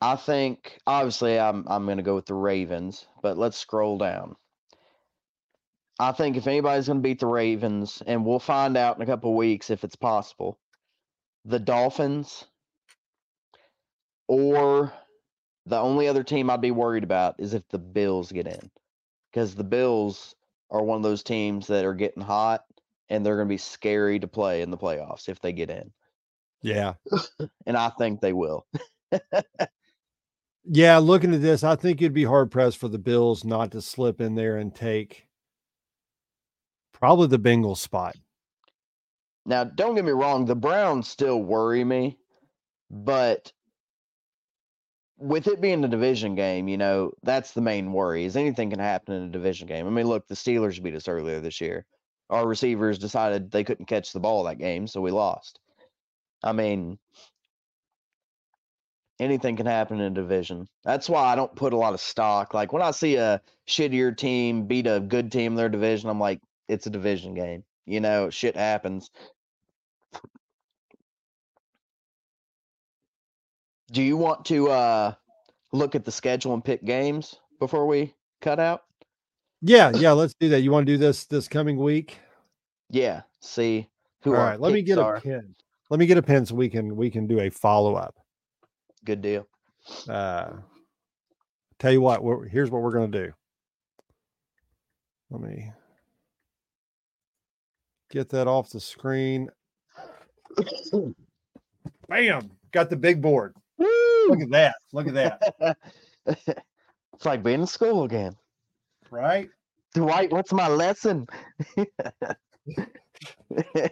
[0.00, 4.36] I think obviously I'm I'm going to go with the Ravens, but let's scroll down.
[5.98, 9.06] I think if anybody's going to beat the Ravens, and we'll find out in a
[9.06, 10.58] couple weeks if it's possible,
[11.46, 12.44] the Dolphins
[14.28, 14.92] or
[15.66, 18.70] the only other team I'd be worried about is if the Bills get in.
[19.30, 20.34] Because the Bills
[20.70, 22.64] are one of those teams that are getting hot
[23.08, 25.92] and they're going to be scary to play in the playoffs if they get in.
[26.62, 26.94] Yeah,
[27.66, 28.66] And I think they will.
[30.64, 30.98] yeah.
[30.98, 34.20] Looking at this, I think it'd be hard pressed for the Bills not to slip
[34.20, 35.26] in there and take
[36.92, 38.16] probably the Bengals spot.
[39.44, 42.18] Now, don't get me wrong, the Browns still worry me,
[42.90, 43.52] but
[45.18, 48.78] with it being a division game, you know, that's the main worry is anything can
[48.78, 49.86] happen in a division game.
[49.86, 51.86] I mean, look, the Steelers beat us earlier this year.
[52.28, 55.60] Our receivers decided they couldn't catch the ball that game, so we lost.
[56.42, 56.98] I mean,
[59.18, 60.68] anything can happen in a division.
[60.84, 62.52] That's why I don't put a lot of stock.
[62.52, 66.20] Like when I see a shittier team beat a good team in their division, I'm
[66.20, 67.64] like, it's a division game.
[67.86, 69.10] You know, shit happens.
[73.92, 75.14] Do you want to uh
[75.72, 78.84] look at the schedule and pick games before we cut out?
[79.62, 80.12] Yeah, yeah.
[80.12, 80.60] Let's do that.
[80.60, 82.18] You want to do this this coming week?
[82.90, 83.22] Yeah.
[83.40, 83.88] See
[84.22, 84.60] who All right.
[84.60, 85.20] Let me get a are.
[85.20, 85.54] pen.
[85.88, 88.16] Let me get a pen so we can we can do a follow up.
[89.04, 89.46] Good deal.
[90.08, 90.50] Uh,
[91.78, 92.24] tell you what.
[92.24, 93.32] We're, here's what we're gonna do.
[95.30, 95.70] Let me
[98.10, 99.48] get that off the screen.
[102.08, 102.50] Bam!
[102.72, 103.54] Got the big board.
[104.28, 104.76] Look at that.
[104.92, 105.76] Look at that.
[106.26, 108.36] it's like being in school again.
[109.10, 109.48] Right.
[109.94, 111.26] Dwight, what's my lesson?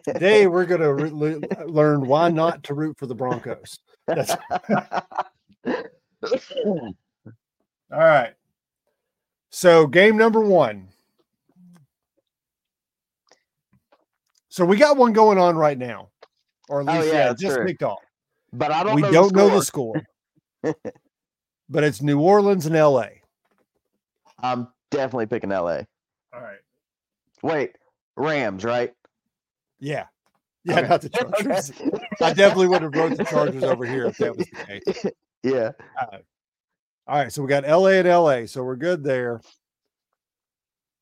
[0.04, 3.78] Today we're gonna re- learn why not to root for the Broncos.
[4.08, 4.16] All
[7.90, 8.34] right.
[9.50, 10.88] So game number one.
[14.48, 16.10] So we got one going on right now,
[16.68, 17.66] or at Oh, least yeah, uh, yeah, just true.
[17.66, 17.98] kicked off.
[18.52, 20.00] but I don't we know don't the know the score.
[20.72, 20.74] Score,
[21.68, 23.22] but it's New Orleans and L.A.
[24.42, 25.80] I'm definitely picking LA.
[26.32, 26.58] All right.
[27.42, 27.76] Wait,
[28.16, 28.92] Rams, right?
[29.80, 30.06] Yeah.
[30.64, 30.88] Yeah, Okay.
[30.88, 31.72] not the Chargers.
[32.22, 35.06] I definitely would have wrote the Chargers over here if that was the case.
[35.42, 35.72] Yeah.
[36.00, 36.18] Uh,
[37.06, 39.42] all right, so we got LA and LA, so we're good there.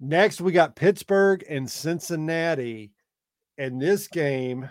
[0.01, 2.91] Next, we got Pittsburgh and Cincinnati,
[3.57, 4.69] and this game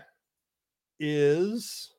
[0.99, 1.90] is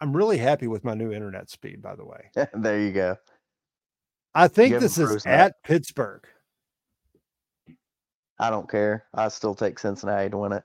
[0.00, 2.30] I'm really happy with my new internet speed, by the way.
[2.54, 3.16] there you go.
[4.34, 5.26] I think this is that.
[5.26, 6.24] at Pittsburgh.
[8.38, 9.04] I don't care.
[9.12, 10.62] I still take Cincinnati to win it.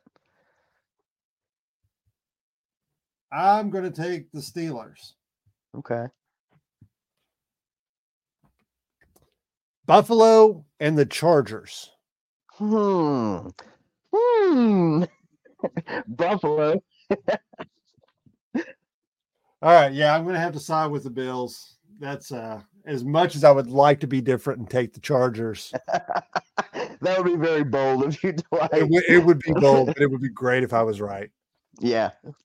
[3.31, 5.13] I'm going to take the Steelers.
[5.75, 6.05] Okay.
[9.87, 11.89] Buffalo and the Chargers.
[12.53, 13.47] Hmm.
[14.13, 15.03] Hmm.
[16.07, 16.83] Buffalo.
[19.63, 21.77] All right, yeah, I'm going to have to side with the Bills.
[21.97, 25.73] That's uh as much as I would like to be different and take the Chargers.
[25.93, 28.73] that would be very bold of you, Dwight.
[28.73, 31.31] It, w- it would be bold, but it would be great if I was right.
[31.79, 32.09] yeah.
[32.25, 32.35] Um,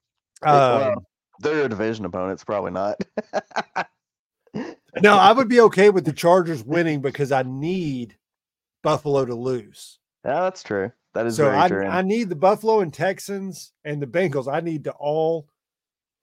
[0.43, 1.07] well,
[1.41, 3.01] they're a division opponents, probably not.
[5.03, 8.17] no, I would be okay with the Chargers winning because I need
[8.85, 9.99] Buffalo to lose.
[10.25, 10.93] Yeah, that's true.
[11.15, 11.85] That is So very I, true.
[11.85, 14.47] I need the Buffalo and Texans and the Bengals.
[14.53, 15.49] I need to all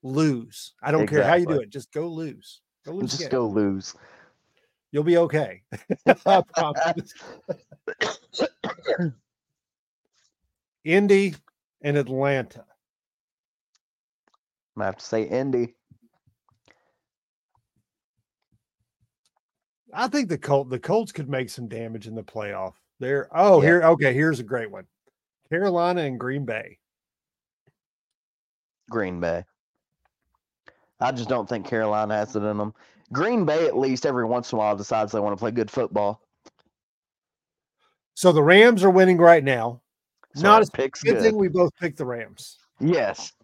[0.06, 0.74] lose.
[0.82, 1.70] I don't care how you do it.
[1.70, 2.62] Just go lose.
[2.86, 3.12] Go lose.
[3.12, 3.32] Just again.
[3.32, 3.96] go lose.
[4.92, 5.64] You'll be okay.
[6.26, 7.14] I promise.
[10.86, 11.36] Indy
[11.82, 12.64] and Atlanta.
[14.78, 15.76] I have to say Indy.
[19.94, 22.74] I think the Colt the Colts could make some damage in the playoff.
[23.00, 23.28] There.
[23.34, 23.68] Oh, Yeah.
[23.68, 23.84] here.
[23.84, 24.86] Okay, here's a great one.
[25.50, 26.78] Carolina and Green Bay.
[28.90, 29.44] Green Bay.
[31.00, 32.74] I just don't think Carolina has it in them.
[33.12, 35.70] Green Bay, at least every once in a while, decides they want to play good
[35.70, 36.22] football.
[38.16, 39.82] So the Rams are winning right now.
[40.36, 41.22] So Not as Good good.
[41.22, 42.58] thing we both picked the Rams.
[42.80, 43.32] yes.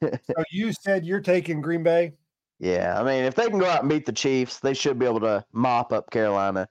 [0.00, 2.12] So you said you're taking Green Bay.
[2.58, 3.00] yeah.
[3.00, 5.20] I mean, if they can go out and beat the Chiefs, they should be able
[5.20, 6.68] to mop up Carolina.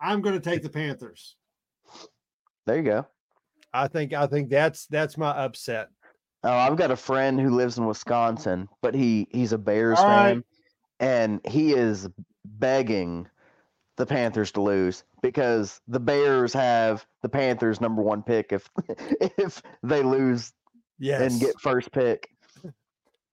[0.00, 1.34] I'm going to take the Panthers.
[2.64, 3.06] There you go.
[3.74, 5.88] I think I think that's that's my upset.
[6.42, 10.08] Oh, I've got a friend who lives in Wisconsin, but he he's a Bears All
[10.08, 10.28] right.
[10.34, 10.44] fan,
[10.98, 12.08] and he is
[12.44, 13.28] begging
[13.96, 18.70] the Panthers to lose because the Bears have the Panthers number one pick if
[19.38, 20.52] if they lose
[20.98, 21.32] Yes.
[21.32, 22.28] and get first pick.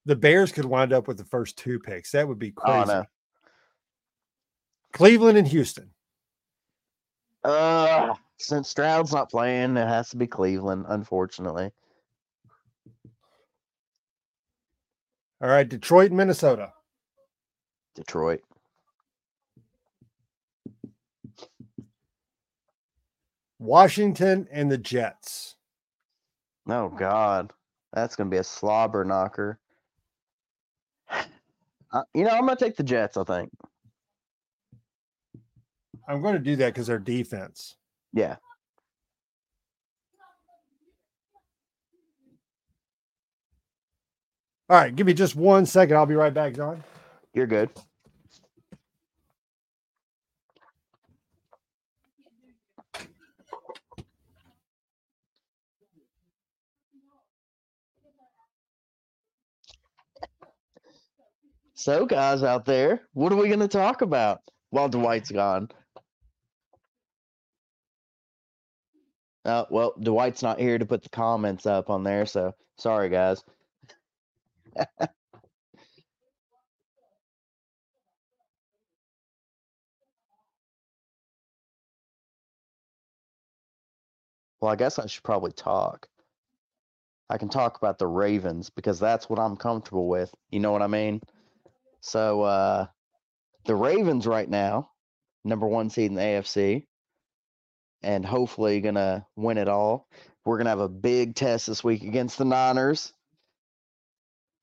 [0.06, 2.12] the Bears could wind up with the first two picks.
[2.12, 2.88] That would be Oh crazy.
[2.88, 3.06] no.
[4.94, 5.92] Cleveland and Houston.
[7.44, 11.72] Uh, since Stroud's not playing, it has to be Cleveland, unfortunately.
[15.42, 16.74] All right, Detroit Minnesota.
[17.96, 18.42] Detroit.
[23.60, 25.56] Washington and the Jets.
[26.70, 27.52] Oh God,
[27.94, 29.60] that's gonna be a slobber knocker.
[31.92, 33.18] Uh, you know, I'm gonna take the Jets.
[33.18, 33.52] I think.
[36.08, 37.76] I'm going to do that because their defense.
[38.14, 38.38] Yeah.
[44.70, 45.96] All right, give me just one second.
[45.96, 46.84] I'll be right back, Jon.
[47.34, 47.70] You're good.
[61.76, 64.42] So, guys out there, what are we going to talk about
[64.72, 65.70] while Dwight's gone?
[69.46, 73.42] Uh, well, Dwight's not here to put the comments up on there, so sorry, guys.
[84.62, 86.08] Well, I guess I should probably talk.
[87.30, 90.34] I can talk about the Ravens because that's what I'm comfortable with.
[90.50, 91.22] You know what I mean?
[92.02, 92.88] So, uh,
[93.66, 94.92] the Ravens right now,
[95.44, 96.86] number one seed in the AFC,
[98.04, 100.08] and hopefully gonna win it all.
[100.46, 103.14] We're gonna have a big test this week against the Niners.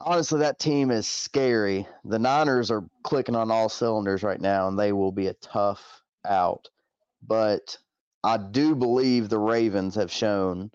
[0.07, 1.89] Honestly, that team is scary.
[2.05, 6.03] The Niners are clicking on all cylinders right now, and they will be a tough
[6.27, 6.69] out.
[7.27, 7.79] But
[8.23, 10.71] I do believe the Ravens have shown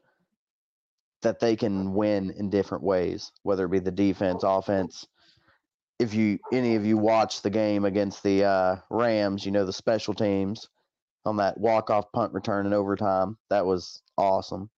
[1.21, 5.05] that they can win in different ways, whether it be the defense, offense.
[5.99, 9.73] If you any of you watch the game against the uh, Rams, you know the
[9.73, 10.69] special teams
[11.23, 13.38] on that walk-off punt return in overtime.
[13.51, 14.71] That was awesome.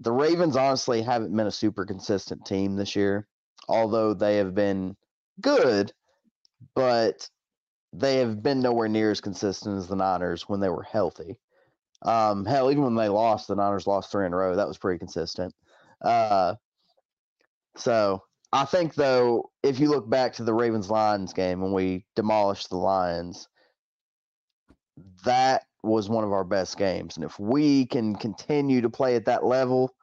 [0.00, 3.26] The Ravens honestly haven't been a super consistent team this year,
[3.68, 4.96] although they have been
[5.40, 5.92] good,
[6.74, 7.28] but
[7.92, 11.38] they have been nowhere near as consistent as the Niners when they were healthy.
[12.02, 14.54] Um, hell, even when they lost, the Niners lost three in a row.
[14.54, 15.54] That was pretty consistent.
[16.02, 16.54] Uh,
[17.76, 22.04] so I think though, if you look back to the Ravens Lions game when we
[22.14, 23.48] demolished the Lions,
[25.24, 27.16] that was one of our best games.
[27.16, 29.94] And if we can continue to play at that level,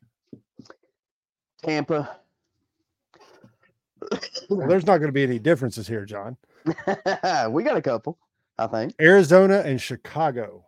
[1.64, 2.18] Tampa.
[4.50, 6.38] Well, there's not going to be any differences here, Jon.
[6.66, 8.18] we got a couple,
[8.58, 8.94] I think.
[9.02, 10.67] Arizona and Chicago.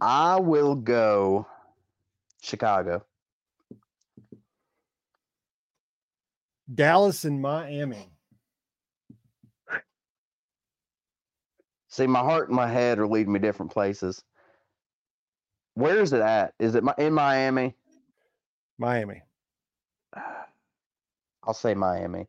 [0.00, 1.46] I will go
[2.40, 3.04] Chicago.
[6.72, 8.10] Dallas and Miami.
[11.88, 14.22] See, my heart and my head are leading me different places.
[15.74, 16.54] Where is it at?
[16.58, 17.74] Is it in Miami?
[18.78, 19.22] Miami.
[21.44, 22.26] I'll say Miami.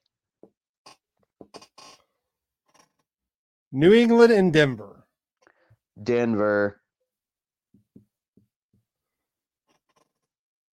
[3.71, 5.05] New England and Denver.
[6.01, 6.78] Denver.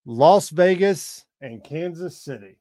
[0.09, 2.57] Las Vegas and Kansas City.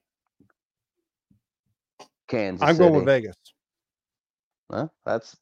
[2.26, 2.68] Kansas.
[2.68, 3.36] I'm going with Vegas.
[4.68, 5.36] Well, that's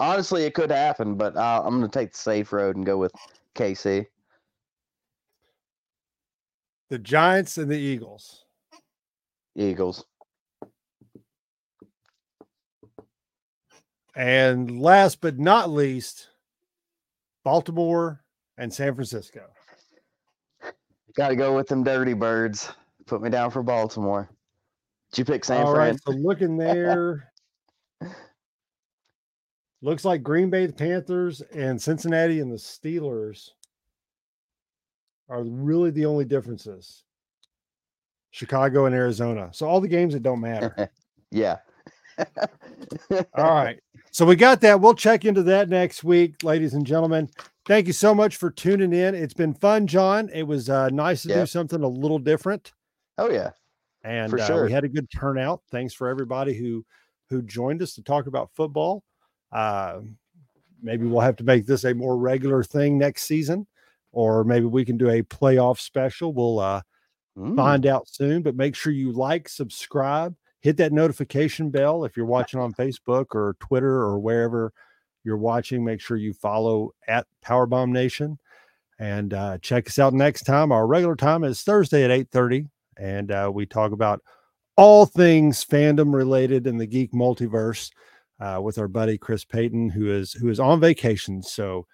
[0.00, 3.12] honestly it could happen, but I'm going to take the safe road and go with
[3.54, 4.04] KC.
[6.90, 8.44] The Giants and the Eagles.
[9.54, 10.04] Eagles.
[14.16, 16.30] And last but not least,
[17.44, 18.24] Baltimore
[18.58, 19.42] and San Francisco.
[21.16, 22.72] Got to go with them Dirty Birds.
[23.06, 24.28] Put me down for Baltimore.
[25.12, 25.92] Did you pick San All Fran?
[25.92, 27.30] right, so looking there.
[29.82, 33.50] Looks like Green Bay, the Panthers, and Cincinnati and the Steelers
[35.28, 37.04] are really the only differences.
[38.30, 39.50] Chicago and Arizona.
[39.52, 40.90] So all the games that don't matter.
[41.30, 41.58] yeah.
[43.34, 43.78] All right.
[44.10, 44.80] So we got that.
[44.80, 47.28] We'll check into that next week, ladies and gentlemen.
[47.66, 49.14] Thank you so much for tuning in.
[49.14, 50.28] It's been fun, Jon.
[50.32, 52.72] It was uh, nice to do something a little different.
[53.16, 53.50] Oh yeah.
[54.02, 55.62] and For uh, we had a good turnout.
[55.70, 56.84] Thanks for everybody who
[57.30, 59.02] who joined us to talk about football.
[59.50, 60.00] Uh,
[60.82, 63.66] maybe we'll have to make this a more regular thing next season,
[64.12, 66.32] or maybe we can do a playoff special.
[66.32, 66.82] We'll uh,
[67.36, 67.56] Mm.
[67.56, 68.42] find out soon.
[68.42, 73.34] But make sure you like, subscribe, hit that notification bell if you're watching on Facebook
[73.34, 74.72] or Twitter or wherever
[75.24, 75.84] you're watching.
[75.84, 78.38] Make sure you follow at Powerbomb Nation
[78.98, 80.70] and uh, check us out next time.
[80.70, 82.68] Our regular time is Thursday at 8:30,
[82.98, 84.22] and uh, we talk about
[84.76, 87.90] all things fandom related in the geek multiverse
[88.40, 91.42] uh, with our buddy Chris Payton, who is who is on vacation.
[91.42, 91.86] So,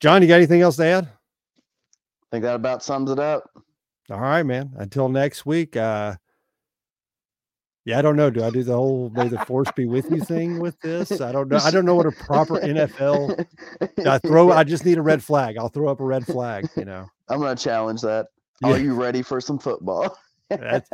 [0.00, 1.04] Jon, you got anything else to add?
[1.04, 3.48] I think that about sums it up.
[4.10, 4.72] All right, man.
[4.76, 5.76] Until next week.
[5.76, 6.16] Uh
[7.90, 8.30] yeah, I don't know.
[8.30, 11.20] Do I do the whole may the force be with you thing with this?
[11.20, 11.58] I don't know.
[11.58, 13.46] I don't know what a proper NFL
[14.06, 15.58] I throw I just need a red flag.
[15.58, 17.06] I'll throw up a red flag, you know.
[17.28, 18.28] I'm gonna challenge that.
[18.62, 18.70] Yeah.
[18.70, 20.16] Are you ready for some football?
[20.48, 20.88] That's,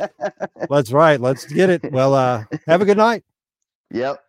[0.69, 1.19] that's right.
[1.19, 1.91] Let's get it.
[1.91, 3.23] Well, uh have a good night.
[3.89, 4.21] Yep.